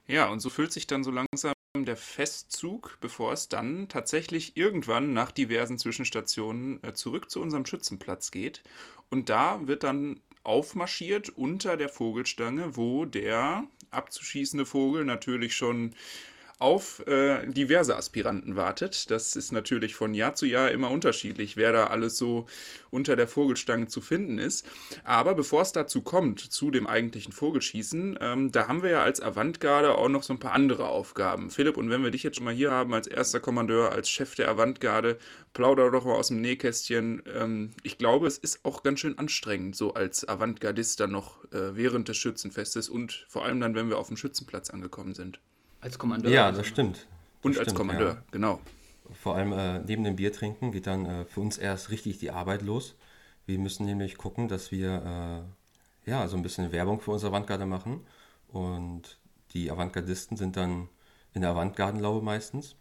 Ja, 0.07 0.29
und 0.29 0.41
so 0.41 0.51
füllt 0.51 0.73
sich 0.73 0.87
dann 0.87 1.05
so 1.05 1.11
langsam 1.11 1.53
der 1.75 1.97
Festzug, 1.97 2.99
bevor 3.01 3.33
es 3.33 3.49
dann 3.49 3.89
tatsächlich 3.89 4.57
irgendwann 4.57 5.13
nach 5.13 5.31
diversen 5.31 5.79
Zwischenstationen 5.79 6.83
äh, 6.83 6.95
zurück 6.95 7.31
zu 7.31 7.41
unserem 7.41 7.67
Schützenplatz 7.67 8.31
geht. 8.31 8.63
Und 9.11 9.29
da 9.29 9.67
wird 9.67 9.85
dann 9.85 10.21
aufmarschiert 10.43 11.29
unter 11.31 11.77
der 11.77 11.89
Vogelstange, 11.89 12.77
wo 12.77 13.05
der 13.05 13.65
abzuschießende 13.91 14.67
Vogel 14.67 15.05
natürlich 15.05 15.55
schon 15.55 15.95
auf 16.63 17.05
äh, 17.09 17.45
diverse 17.49 17.97
Aspiranten 17.97 18.55
wartet. 18.55 19.11
Das 19.11 19.35
ist 19.35 19.51
natürlich 19.51 19.97
von 19.97 20.15
Jahr 20.15 20.37
zu 20.37 20.47
Jahr 20.47 20.71
immer 20.71 20.93
unterschiedlich, 20.93 21.57
wer 21.57 21.73
da 21.73 21.89
alles 21.89 22.17
so 22.17 22.47
unter 22.91 23.17
der 23.17 23.27
Vogelstange 23.27 23.89
zu 23.89 24.01
finden 24.01 24.39
ist. 24.39 24.65
Aber 25.03 25.35
bevor 25.35 25.63
es 25.63 25.73
dazu 25.73 26.03
kommt, 26.03 26.41
zu 26.41 26.71
dem 26.71 26.87
eigentlichen 26.87 27.33
Vogelschießen, 27.33 28.17
ähm, 28.21 28.53
da 28.53 28.69
haben 28.69 28.85
wir 28.85 28.91
ja 28.91 29.03
als 29.03 29.21
Avantgarde 29.21 29.97
auch 29.97 30.09
noch 30.09 30.23
so 30.23 30.35
ein 30.35 30.39
paar 30.39 30.53
andere 30.53 30.87
Aufgaben. 30.87 31.51
Philipp, 31.51 31.77
und 31.77 31.91
wenn 31.91 32.05
wir 32.05 32.13
dich 32.13 32.23
jetzt 32.23 32.37
schon 32.37 32.45
mal 32.45 32.55
hier 32.55 32.71
haben 32.71 32.95
als 32.95 33.09
erster 33.09 33.41
Kommandeur, 33.41 33.91
als 33.91 34.09
Chef 34.09 34.37
der 34.37 34.49
Avantgarde, 34.49 35.19
plauder 35.55 35.91
doch 35.91 36.05
mal 36.05 36.15
aus 36.15 36.29
dem 36.29 36.41
Nähkästchen. 36.41 37.23
Ähm, 37.35 37.73
ich 37.83 37.99
glaube, 37.99 38.29
es 38.29 38.39
ist 38.39 38.65
auch 38.65 38.85
ganz 38.85 39.01
schön 39.01 39.19
anstrengend, 39.19 39.75
so 39.75 39.95
als 39.95 40.29
Avantgardist 40.29 41.01
dann 41.01 41.11
noch 41.11 41.45
äh, 41.53 41.75
während 41.75 42.09
des 42.09 42.19
Schützenfestes 42.19 42.89
und 42.89 43.27
vor 43.29 43.45
allem 43.45 43.59
dann, 43.61 43.75
wenn 43.75 43.89
wir 43.89 43.99
auf 43.99 44.07
dem 44.07 44.17
Schützenplatz 44.17 44.71
angekommen 44.71 45.15
sind. 45.15 45.41
Als 45.83 45.99
Kommandeur? 45.99 46.31
Ja, 46.31 46.53
das 46.53 46.67
stimmt. 46.69 47.07
Und 47.43 47.57
das 47.57 47.59
als 47.59 47.69
stimmt, 47.69 47.79
Kommandeur, 47.79 48.15
ja. 48.15 48.23
genau. 48.31 48.61
Vor 49.13 49.35
allem 49.35 49.53
äh, 49.53 49.81
neben 49.81 50.05
dem 50.05 50.17
Bier 50.17 50.33
trinken 50.33 50.71
geht 50.71 50.87
dann 50.87 51.05
äh, 51.05 51.25
für 51.25 51.41
uns 51.41 51.59
erst 51.59 51.91
richtig 51.91 52.19
die 52.19 52.31
Arbeit 52.31 52.63
los. 52.63 52.95
Wir 53.47 53.59
müssen 53.59 53.85
nämlich 53.85 54.17
gucken, 54.17 54.47
dass 54.47 54.71
wir 54.71 55.45
äh, 56.07 56.11
ja 56.11 56.29
so 56.29 56.37
ein 56.37 56.43
bisschen 56.43 56.71
Werbung 56.71 57.01
für 57.01 57.11
unsere 57.11 57.33
Avantgarde 57.33 57.67
machen. 57.67 58.07
Und 58.47 59.19
die 59.55 59.73
Avantgardisten 59.73 60.37
sind 60.37 60.57
dann 60.57 60.89
in 61.35 61.43
der 61.43 61.51
Avantgardenlaube 61.51 62.25
meistens 62.25 62.77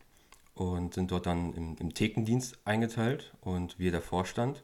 und 0.53 0.93
sind 0.93 1.09
dort 1.09 1.25
dann 1.25 1.53
im, 1.53 1.75
im 1.79 1.95
Thekendienst 1.95 2.59
eingeteilt. 2.65 3.33
Und 3.41 3.79
wir, 3.79 3.89
der 3.89 4.01
Vorstand, 4.01 4.63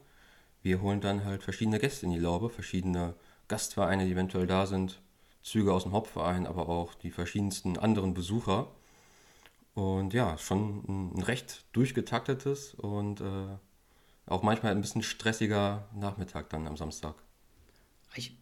wir 0.62 0.80
holen 0.80 1.00
dann 1.00 1.24
halt 1.24 1.42
verschiedene 1.42 1.80
Gäste 1.80 2.06
in 2.06 2.12
die 2.12 2.20
Laube, 2.20 2.50
verschiedene 2.50 3.14
Gastvereine, 3.48 4.06
die 4.06 4.12
eventuell 4.12 4.46
da 4.46 4.66
sind, 4.66 5.00
Züge 5.48 5.72
aus 5.72 5.84
dem 5.84 5.92
Hauptverein, 5.92 6.46
aber 6.46 6.68
auch 6.68 6.94
die 6.94 7.10
verschiedensten 7.10 7.78
anderen 7.78 8.14
Besucher. 8.14 8.68
Und 9.74 10.12
ja, 10.12 10.36
schon 10.38 11.14
ein 11.16 11.22
recht 11.22 11.64
durchgetaktetes 11.72 12.74
und 12.74 13.20
äh, 13.20 13.46
auch 14.26 14.42
manchmal 14.42 14.72
ein 14.72 14.80
bisschen 14.80 15.02
stressiger 15.02 15.88
Nachmittag 15.94 16.50
dann 16.50 16.66
am 16.66 16.76
Samstag. 16.76 17.14
Ich, 18.14 18.36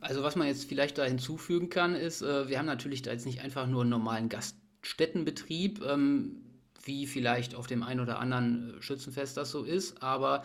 also 0.00 0.22
was 0.22 0.36
man 0.36 0.46
jetzt 0.46 0.64
vielleicht 0.64 0.98
da 0.98 1.04
hinzufügen 1.04 1.68
kann, 1.68 1.94
ist, 1.94 2.22
äh, 2.22 2.48
wir 2.48 2.58
haben 2.58 2.66
natürlich 2.66 3.02
da 3.02 3.12
jetzt 3.12 3.26
nicht 3.26 3.40
einfach 3.40 3.66
nur 3.66 3.82
einen 3.82 3.90
normalen 3.90 4.28
Gaststättenbetrieb, 4.28 5.82
ähm, 5.84 6.36
wie 6.82 7.06
vielleicht 7.06 7.54
auf 7.54 7.66
dem 7.66 7.82
einen 7.82 8.00
oder 8.00 8.18
anderen 8.18 8.78
äh, 8.78 8.82
Schützenfest 8.82 9.36
das 9.36 9.50
so 9.50 9.62
ist, 9.62 10.02
aber 10.02 10.44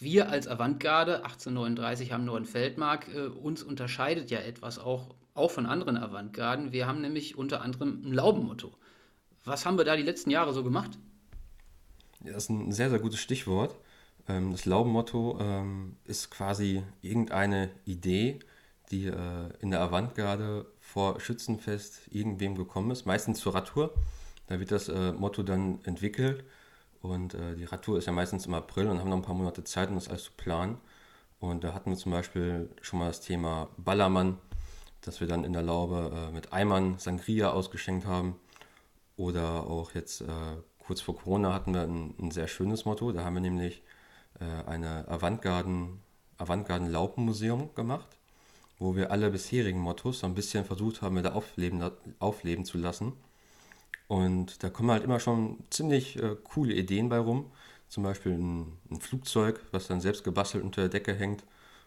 wir 0.00 0.28
als 0.28 0.46
Avantgarde 0.46 1.24
1839 1.24 2.12
haben 2.12 2.24
nur 2.24 2.44
Feldmark, 2.44 3.08
äh, 3.14 3.26
uns 3.26 3.62
unterscheidet 3.62 4.30
ja 4.30 4.40
etwas 4.40 4.78
auch 4.78 5.14
auch 5.38 5.50
von 5.50 5.66
anderen 5.66 5.96
Avantgarden. 5.96 6.72
Wir 6.72 6.86
haben 6.86 7.00
nämlich 7.00 7.36
unter 7.38 7.62
anderem 7.62 8.02
ein 8.04 8.12
Laubenmotto. 8.12 8.72
Was 9.44 9.64
haben 9.64 9.78
wir 9.78 9.84
da 9.84 9.96
die 9.96 10.02
letzten 10.02 10.30
Jahre 10.30 10.52
so 10.52 10.62
gemacht? 10.62 10.98
Das 12.20 12.44
ist 12.44 12.50
ein 12.50 12.72
sehr, 12.72 12.90
sehr 12.90 12.98
gutes 12.98 13.20
Stichwort. 13.20 13.76
Ähm, 14.28 14.52
das 14.52 14.66
Laubenmotto 14.66 15.38
ähm, 15.40 15.96
ist 16.04 16.30
quasi 16.30 16.82
irgendeine 17.00 17.70
Idee, 17.84 18.40
die 18.90 19.06
äh, 19.06 19.48
in 19.60 19.70
der 19.70 19.80
Avantgarde 19.80 20.66
vor 20.80 21.20
Schützenfest 21.20 22.08
irgendwem 22.10 22.54
gekommen 22.54 22.90
ist, 22.90 23.06
meistens 23.06 23.40
zur 23.40 23.54
Radtour. 23.54 23.94
Da 24.46 24.58
wird 24.58 24.70
das 24.70 24.88
äh, 24.88 25.12
Motto 25.12 25.42
dann 25.42 25.80
entwickelt 25.84 26.44
und 27.00 27.34
äh, 27.34 27.54
die 27.54 27.64
Radtour 27.64 27.98
ist 27.98 28.06
ja 28.06 28.12
meistens 28.12 28.46
im 28.46 28.54
April 28.54 28.88
und 28.88 28.98
haben 28.98 29.10
noch 29.10 29.16
ein 29.16 29.22
paar 29.22 29.34
Monate 29.34 29.64
Zeit, 29.64 29.88
um 29.88 29.94
das 29.94 30.08
alles 30.08 30.24
zu 30.24 30.32
planen. 30.36 30.78
Und 31.40 31.62
da 31.62 31.72
hatten 31.72 31.90
wir 31.90 31.96
zum 31.96 32.12
Beispiel 32.12 32.68
schon 32.80 32.98
mal 32.98 33.08
das 33.08 33.20
Thema 33.20 33.68
Ballermann, 33.76 34.38
dass 35.02 35.20
wir 35.20 35.26
dann 35.26 35.44
in 35.44 35.52
der 35.52 35.62
Laube 35.62 36.10
äh, 36.14 36.32
mit 36.32 36.52
Eimern 36.52 36.98
Sangria 36.98 37.50
ausgeschenkt 37.50 38.06
haben. 38.06 38.36
Oder 39.16 39.66
auch 39.66 39.94
jetzt 39.94 40.20
äh, 40.20 40.26
kurz 40.78 41.00
vor 41.00 41.16
Corona 41.16 41.52
hatten 41.52 41.74
wir 41.74 41.82
ein, 41.82 42.14
ein, 42.18 42.30
sehr 42.30 42.48
schönes 42.48 42.84
Motto. 42.84 43.12
Da 43.12 43.24
haben 43.24 43.34
wir 43.34 43.40
nämlich 43.40 43.82
äh, 44.40 44.68
eine 44.68 45.08
Avantgarden, 45.08 46.00
Avantgarden 46.38 46.92
gemacht, 47.74 48.08
wo 48.78 48.96
wir 48.96 49.10
alle 49.10 49.30
bisherigen 49.30 49.80
Mottos 49.80 50.20
so 50.20 50.26
ein 50.26 50.34
bisschen 50.34 50.64
versucht 50.64 51.02
haben, 51.02 51.16
wieder 51.16 51.34
aufleben, 51.34 51.90
aufleben 52.20 52.64
zu 52.64 52.78
lassen. 52.78 53.12
Und 54.06 54.62
da 54.62 54.70
kommen 54.70 54.90
halt 54.90 55.04
immer 55.04 55.20
schon 55.20 55.58
ziemlich 55.70 56.20
äh, 56.22 56.36
coole 56.42 56.74
Ideen 56.74 57.08
bei 57.08 57.18
rum. 57.18 57.50
Zum 57.88 58.02
Beispiel 58.02 58.32
ein, 58.32 58.78
ein 58.90 59.00
Flugzeug, 59.00 59.60
was 59.72 59.86
dann 59.86 60.00
selbst 60.00 60.24
gebastelt 60.24 60.64
unter 60.64 60.82
der 60.82 60.90
Decke 60.90 61.14
hängt. 61.14 61.44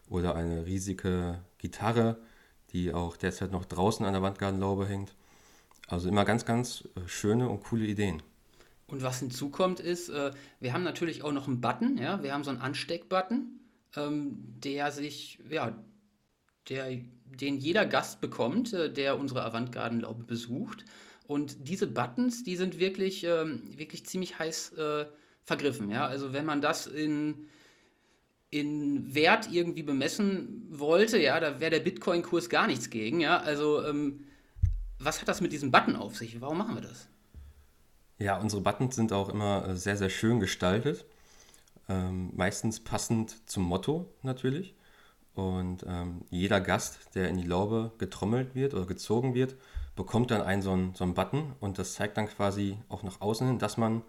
Oder 0.08 0.34
eine 0.34 0.66
riesige 0.66 1.40
Gitarre, 1.58 2.18
die 2.72 2.92
auch 2.92 3.16
derzeit 3.16 3.52
noch 3.52 3.64
draußen 3.64 4.04
an 4.04 4.12
der 4.12 4.22
Wandgartenlaube 4.22 4.86
hängt. 4.86 5.14
Also 5.88 6.08
immer 6.08 6.24
ganz, 6.24 6.44
ganz 6.44 6.88
äh, 6.96 7.06
schöne 7.06 7.48
und 7.48 7.62
coole 7.64 7.84
Ideen. 7.84 8.22
Und 8.86 9.02
was 9.02 9.20
hinzukommt 9.20 9.80
ist, 9.80 10.08
äh, 10.08 10.32
wir 10.60 10.72
haben 10.72 10.84
natürlich 10.84 11.22
auch 11.22 11.32
noch 11.32 11.48
einen 11.48 11.60
Button, 11.60 11.98
ja, 11.98 12.22
wir 12.22 12.32
haben 12.32 12.44
so 12.44 12.50
einen 12.50 12.60
Ansteckbutton, 12.60 13.60
ähm, 13.96 14.38
der 14.62 14.90
sich, 14.90 15.38
ja, 15.50 15.76
der, 16.68 16.98
den 17.26 17.58
jeder 17.58 17.86
Gast 17.86 18.20
bekommt, 18.20 18.72
äh, 18.72 18.92
der 18.92 19.18
unsere 19.18 19.44
Avantgardenlaube 19.44 20.24
besucht. 20.24 20.84
Und 21.26 21.68
diese 21.68 21.86
Buttons, 21.86 22.42
die 22.42 22.56
sind 22.56 22.78
wirklich, 22.78 23.24
ähm, 23.24 23.62
wirklich 23.76 24.04
ziemlich 24.06 24.38
heiß 24.38 24.74
vergriffen, 25.44 25.90
ja. 25.90 26.06
Also 26.06 26.32
wenn 26.32 26.44
man 26.44 26.60
das 26.60 26.86
in 26.86 27.48
in 28.52 29.14
Wert 29.14 29.50
irgendwie 29.50 29.82
bemessen 29.82 30.66
wollte, 30.70 31.18
ja, 31.18 31.40
da 31.40 31.58
wäre 31.58 31.70
der 31.70 31.80
Bitcoin-Kurs 31.80 32.50
gar 32.50 32.66
nichts 32.66 32.90
gegen, 32.90 33.18
ja. 33.20 33.38
Also, 33.38 33.82
ähm, 33.84 34.24
was 34.98 35.20
hat 35.20 35.28
das 35.28 35.40
mit 35.40 35.52
diesem 35.52 35.70
Button 35.70 35.96
auf 35.96 36.16
sich? 36.16 36.38
Warum 36.40 36.58
machen 36.58 36.74
wir 36.74 36.82
das? 36.82 37.08
Ja, 38.18 38.38
unsere 38.38 38.60
Buttons 38.60 38.94
sind 38.94 39.10
auch 39.14 39.30
immer 39.30 39.66
äh, 39.66 39.76
sehr, 39.76 39.96
sehr 39.96 40.10
schön 40.10 40.38
gestaltet. 40.38 41.06
Ähm, 41.88 42.30
meistens 42.36 42.78
passend 42.78 43.48
zum 43.48 43.62
Motto 43.62 44.12
natürlich. 44.22 44.74
Und 45.34 45.86
ähm, 45.88 46.20
jeder 46.28 46.60
Gast, 46.60 47.14
der 47.14 47.30
in 47.30 47.38
die 47.38 47.46
Laube 47.46 47.92
getrommelt 47.96 48.54
wird 48.54 48.74
oder 48.74 48.84
gezogen 48.84 49.32
wird, 49.32 49.56
bekommt 49.96 50.30
dann 50.30 50.42
einen 50.42 50.60
so, 50.60 50.72
einen 50.72 50.94
so 50.94 51.04
einen 51.04 51.14
Button 51.14 51.54
und 51.58 51.78
das 51.78 51.94
zeigt 51.94 52.18
dann 52.18 52.28
quasi 52.28 52.76
auch 52.90 53.02
nach 53.02 53.22
außen 53.22 53.46
hin, 53.46 53.58
dass 53.58 53.78
man 53.78 54.02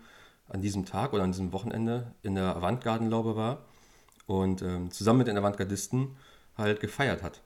an 0.49 0.61
diesem 0.61 0.83
Tag 0.85 1.13
oder 1.13 1.23
an 1.23 1.31
diesem 1.31 1.53
Wochenende 1.53 2.13
in 2.23 2.35
der 2.35 2.57
Avantgardenlaube 2.57 3.37
war 3.37 3.65
und 4.25 4.61
ähm, 4.61 4.91
zusammen 4.91 5.19
mit 5.19 5.27
den 5.27 5.37
Avantgardisten 5.37 6.15
halt 6.57 6.79
gefeiert 6.79 7.23
hat. 7.23 7.41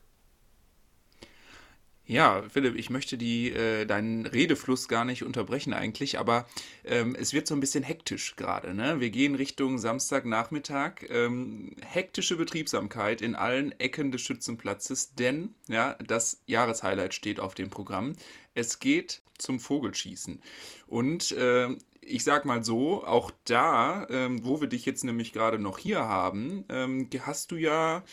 Ja, 2.09 2.43
Philipp, 2.49 2.77
ich 2.77 2.89
möchte 2.89 3.17
die, 3.17 3.51
äh, 3.51 3.85
deinen 3.85 4.25
Redefluss 4.25 4.87
gar 4.87 5.03
nicht 5.03 5.23
unterbrechen 5.23 5.73
eigentlich, 5.73 6.17
aber 6.17 6.47
ähm, 6.85 7.17
es 7.19 7.33
wird 7.33 7.47
so 7.47 7.53
ein 7.53 7.59
bisschen 7.59 7.83
hektisch 7.83 8.37
gerade. 8.37 8.73
Ne? 8.73 9.01
Wir 9.01 9.09
gehen 9.09 9.35
Richtung 9.35 9.77
Samstagnachmittag. 9.77 11.03
Ähm, 11.09 11.75
hektische 11.85 12.37
Betriebsamkeit 12.37 13.21
in 13.21 13.35
allen 13.35 13.77
Ecken 13.77 14.13
des 14.13 14.21
Schützenplatzes, 14.21 15.15
denn 15.15 15.53
ja, 15.67 15.95
das 15.95 16.41
Jahreshighlight 16.45 17.13
steht 17.13 17.41
auf 17.41 17.55
dem 17.55 17.69
Programm. 17.69 18.13
Es 18.55 18.79
geht 18.79 19.21
zum 19.37 19.59
Vogelschießen. 19.59 20.41
Und 20.87 21.33
äh, 21.33 21.75
ich 22.07 22.23
sag 22.23 22.45
mal 22.45 22.63
so, 22.63 23.05
auch 23.05 23.31
da, 23.45 24.07
ähm, 24.09 24.45
wo 24.45 24.61
wir 24.61 24.67
dich 24.67 24.85
jetzt 24.85 25.03
nämlich 25.03 25.33
gerade 25.33 25.59
noch 25.59 25.77
hier 25.77 25.99
haben, 25.99 26.65
ähm, 26.69 27.09
hast 27.25 27.51
du 27.51 27.55
ja 27.55 28.03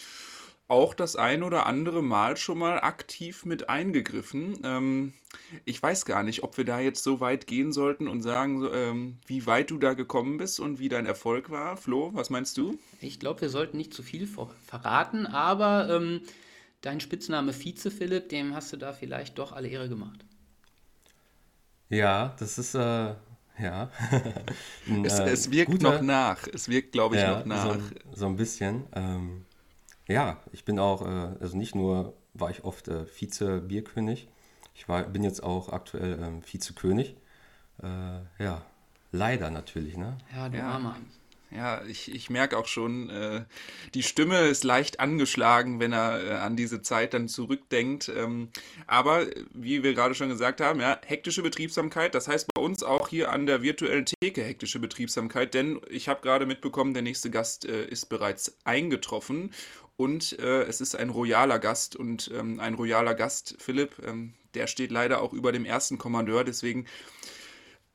auch 0.66 0.94
das 0.94 1.14
ein 1.16 1.42
oder 1.42 1.66
andere 1.66 2.02
Mal 2.02 2.36
schon 2.36 2.58
mal 2.58 2.80
aktiv 2.80 3.44
mit 3.44 3.68
eingegriffen. 3.68 4.58
Ähm, 4.64 5.12
ich 5.64 5.82
weiß 5.82 6.06
gar 6.06 6.22
nicht, 6.22 6.42
ob 6.42 6.56
wir 6.56 6.64
da 6.64 6.80
jetzt 6.80 7.02
so 7.02 7.20
weit 7.20 7.46
gehen 7.46 7.72
sollten 7.72 8.08
und 8.08 8.22
sagen, 8.22 8.66
ähm, 8.72 9.18
wie 9.26 9.46
weit 9.46 9.70
du 9.70 9.78
da 9.78 9.92
gekommen 9.94 10.38
bist 10.38 10.60
und 10.60 10.78
wie 10.78 10.88
dein 10.88 11.06
Erfolg 11.06 11.50
war. 11.50 11.76
Flo, 11.76 12.10
was 12.14 12.30
meinst 12.30 12.56
du? 12.56 12.78
Ich 13.00 13.20
glaube, 13.20 13.42
wir 13.42 13.50
sollten 13.50 13.76
nicht 13.76 13.92
zu 13.92 14.02
viel 14.02 14.26
verraten, 14.66 15.26
aber 15.26 15.88
ähm, 15.90 16.22
dein 16.80 17.00
Spitzname 17.00 17.52
Vize 17.52 17.90
Philipp, 17.90 18.30
dem 18.30 18.54
hast 18.54 18.72
du 18.72 18.78
da 18.78 18.92
vielleicht 18.92 19.38
doch 19.38 19.52
alle 19.52 19.68
Ehre 19.68 19.88
gemacht. 19.90 20.24
Ja, 21.90 22.34
das 22.38 22.56
ist 22.58 22.74
äh, 22.74 23.14
ja. 23.58 23.90
ein, 24.86 25.04
es, 25.04 25.18
es, 25.18 25.50
wirkt 25.50 25.70
guter, 25.70 25.92
noch 25.94 26.02
nach. 26.02 26.46
Es 26.52 26.68
wirkt, 26.68 26.92
glaube 26.92 27.16
ich, 27.16 27.22
ja, 27.22 27.38
noch 27.38 27.44
nach. 27.44 27.74
So, 27.74 27.80
so 28.12 28.26
ein 28.26 28.36
bisschen. 28.36 28.84
Ähm, 28.94 29.44
ja, 30.06 30.38
ich 30.52 30.64
bin 30.64 30.78
auch, 30.78 31.02
äh, 31.02 31.36
also 31.40 31.56
nicht 31.56 31.74
nur 31.74 32.14
war 32.34 32.50
ich 32.50 32.64
oft 32.64 32.88
äh, 32.88 33.06
Vize-Bierkönig, 33.06 34.28
ich 34.74 34.88
war, 34.88 35.04
bin 35.04 35.22
jetzt 35.22 35.42
auch 35.42 35.68
aktuell 35.68 36.18
ähm, 36.20 36.42
Vizekönig. 36.44 37.16
Äh, 37.82 38.42
ja, 38.42 38.62
leider 39.12 39.50
natürlich, 39.50 39.96
ne? 39.96 40.18
Ja, 40.34 40.48
du 40.48 40.58
ja. 40.58 40.68
Armer. 40.68 40.96
Ja, 41.50 41.82
ich, 41.84 42.12
ich 42.12 42.30
merke 42.30 42.58
auch 42.58 42.66
schon, 42.66 43.10
äh, 43.10 43.44
die 43.94 44.02
Stimme 44.02 44.40
ist 44.48 44.64
leicht 44.64 44.98
angeschlagen, 44.98 45.78
wenn 45.78 45.92
er 45.92 46.24
äh, 46.24 46.30
an 46.32 46.56
diese 46.56 46.82
Zeit 46.82 47.14
dann 47.14 47.28
zurückdenkt. 47.28 48.10
Ähm, 48.14 48.48
aber 48.88 49.26
wie 49.52 49.84
wir 49.84 49.94
gerade 49.94 50.14
schon 50.16 50.28
gesagt 50.28 50.60
haben, 50.60 50.80
ja, 50.80 50.98
hektische 51.06 51.42
Betriebsamkeit, 51.42 52.14
das 52.14 52.26
heißt 52.26 52.48
bei 52.52 52.60
uns 52.60 52.82
auch 52.82 53.08
hier 53.08 53.30
an 53.30 53.46
der 53.46 53.62
virtuellen 53.62 54.04
Theke 54.06 54.42
hektische 54.42 54.80
Betriebsamkeit, 54.80 55.54
denn 55.54 55.80
ich 55.88 56.08
habe 56.08 56.22
gerade 56.22 56.44
mitbekommen, 56.44 56.92
der 56.92 57.02
nächste 57.02 57.30
Gast 57.30 57.66
äh, 57.66 57.84
ist 57.86 58.06
bereits 58.06 58.56
eingetroffen 58.64 59.52
und 59.96 60.36
äh, 60.40 60.62
es 60.62 60.80
ist 60.80 60.96
ein 60.96 61.10
royaler 61.10 61.60
Gast 61.60 61.94
und 61.94 62.32
ähm, 62.34 62.58
ein 62.58 62.74
royaler 62.74 63.14
Gast, 63.14 63.54
Philipp, 63.58 64.02
ähm, 64.04 64.34
der 64.54 64.66
steht 64.66 64.90
leider 64.90 65.22
auch 65.22 65.32
über 65.32 65.52
dem 65.52 65.64
ersten 65.64 65.98
Kommandeur, 65.98 66.42
deswegen 66.42 66.86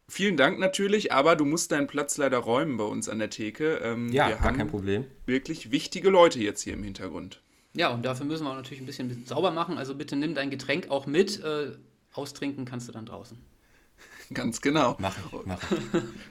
vielen 0.09 0.37
Dank 0.37 0.59
natürlich, 0.59 1.13
aber 1.13 1.35
du 1.35 1.45
musst 1.45 1.71
deinen 1.71 1.87
Platz 1.87 2.17
leider 2.17 2.39
räumen 2.39 2.77
bei 2.77 2.83
uns 2.83 3.07
an 3.07 3.19
der 3.19 3.29
Theke. 3.29 3.75
Ähm, 3.83 4.11
ja, 4.11 4.29
gar 4.31 4.53
kein 4.53 4.67
Problem. 4.67 5.05
Wirklich 5.25 5.71
wichtige 5.71 6.09
Leute 6.09 6.39
jetzt 6.39 6.61
hier 6.61 6.73
im 6.73 6.83
Hintergrund. 6.83 7.41
Ja, 7.73 7.89
und 7.89 8.03
dafür 8.03 8.25
müssen 8.25 8.43
wir 8.45 8.51
auch 8.51 8.55
natürlich 8.55 8.81
ein 8.81 8.85
bisschen, 8.85 9.05
ein 9.05 9.09
bisschen 9.09 9.27
sauber 9.27 9.51
machen, 9.51 9.77
also 9.77 9.95
bitte 9.95 10.15
nimm 10.15 10.33
dein 10.33 10.49
Getränk 10.49 10.89
auch 10.89 11.05
mit, 11.05 11.43
äh, 11.43 11.71
austrinken 12.13 12.65
kannst 12.65 12.87
du 12.87 12.91
dann 12.91 13.05
draußen. 13.05 13.37
Ganz 14.33 14.61
genau. 14.61 14.95
Mach 14.99 15.17
ich, 15.17 15.45
mach 15.45 15.71
ich. 15.71 15.77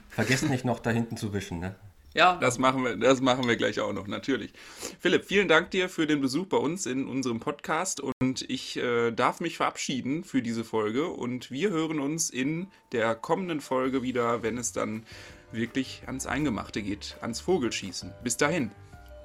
Vergesst 0.09 0.49
nicht 0.49 0.65
noch 0.65 0.79
da 0.79 0.89
hinten 0.89 1.17
zu 1.17 1.33
wischen, 1.33 1.59
ne? 1.59 1.75
Ja. 2.13 2.37
Das 2.37 2.57
machen 2.57 2.83
wir, 2.83 2.97
das 2.97 3.21
machen 3.21 3.47
wir 3.47 3.55
gleich 3.55 3.79
auch 3.79 3.93
noch, 3.93 4.07
natürlich. 4.07 4.51
Philipp, 4.99 5.25
vielen 5.25 5.47
Dank 5.47 5.71
dir 5.71 5.89
für 5.89 6.07
den 6.07 6.21
Besuch 6.21 6.47
bei 6.47 6.57
uns 6.57 6.85
in 6.85 7.07
unserem 7.07 7.39
Podcast 7.39 8.01
und 8.01 8.49
ich 8.49 8.77
äh, 8.77 9.11
darf 9.11 9.39
mich 9.41 9.57
verabschieden 9.57 10.23
für 10.23 10.41
diese 10.41 10.63
Folge 10.63 11.07
und 11.07 11.51
wir 11.51 11.69
hören 11.69 11.99
uns 11.99 12.29
in 12.29 12.67
der 12.91 13.15
kommenden 13.15 13.61
Folge 13.61 14.01
wieder, 14.01 14.41
wenn 14.41 14.57
es 14.57 14.71
dann 14.71 15.05
wirklich 15.51 16.03
ans 16.07 16.25
Eingemachte 16.25 16.81
geht, 16.81 17.17
ans 17.21 17.41
Vogelschießen. 17.41 18.11
Bis 18.23 18.37
dahin. 18.37 18.71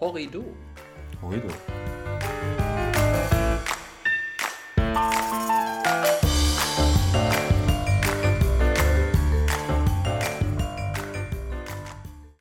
Horrido. 0.00 0.44
Horrido. 1.22 1.48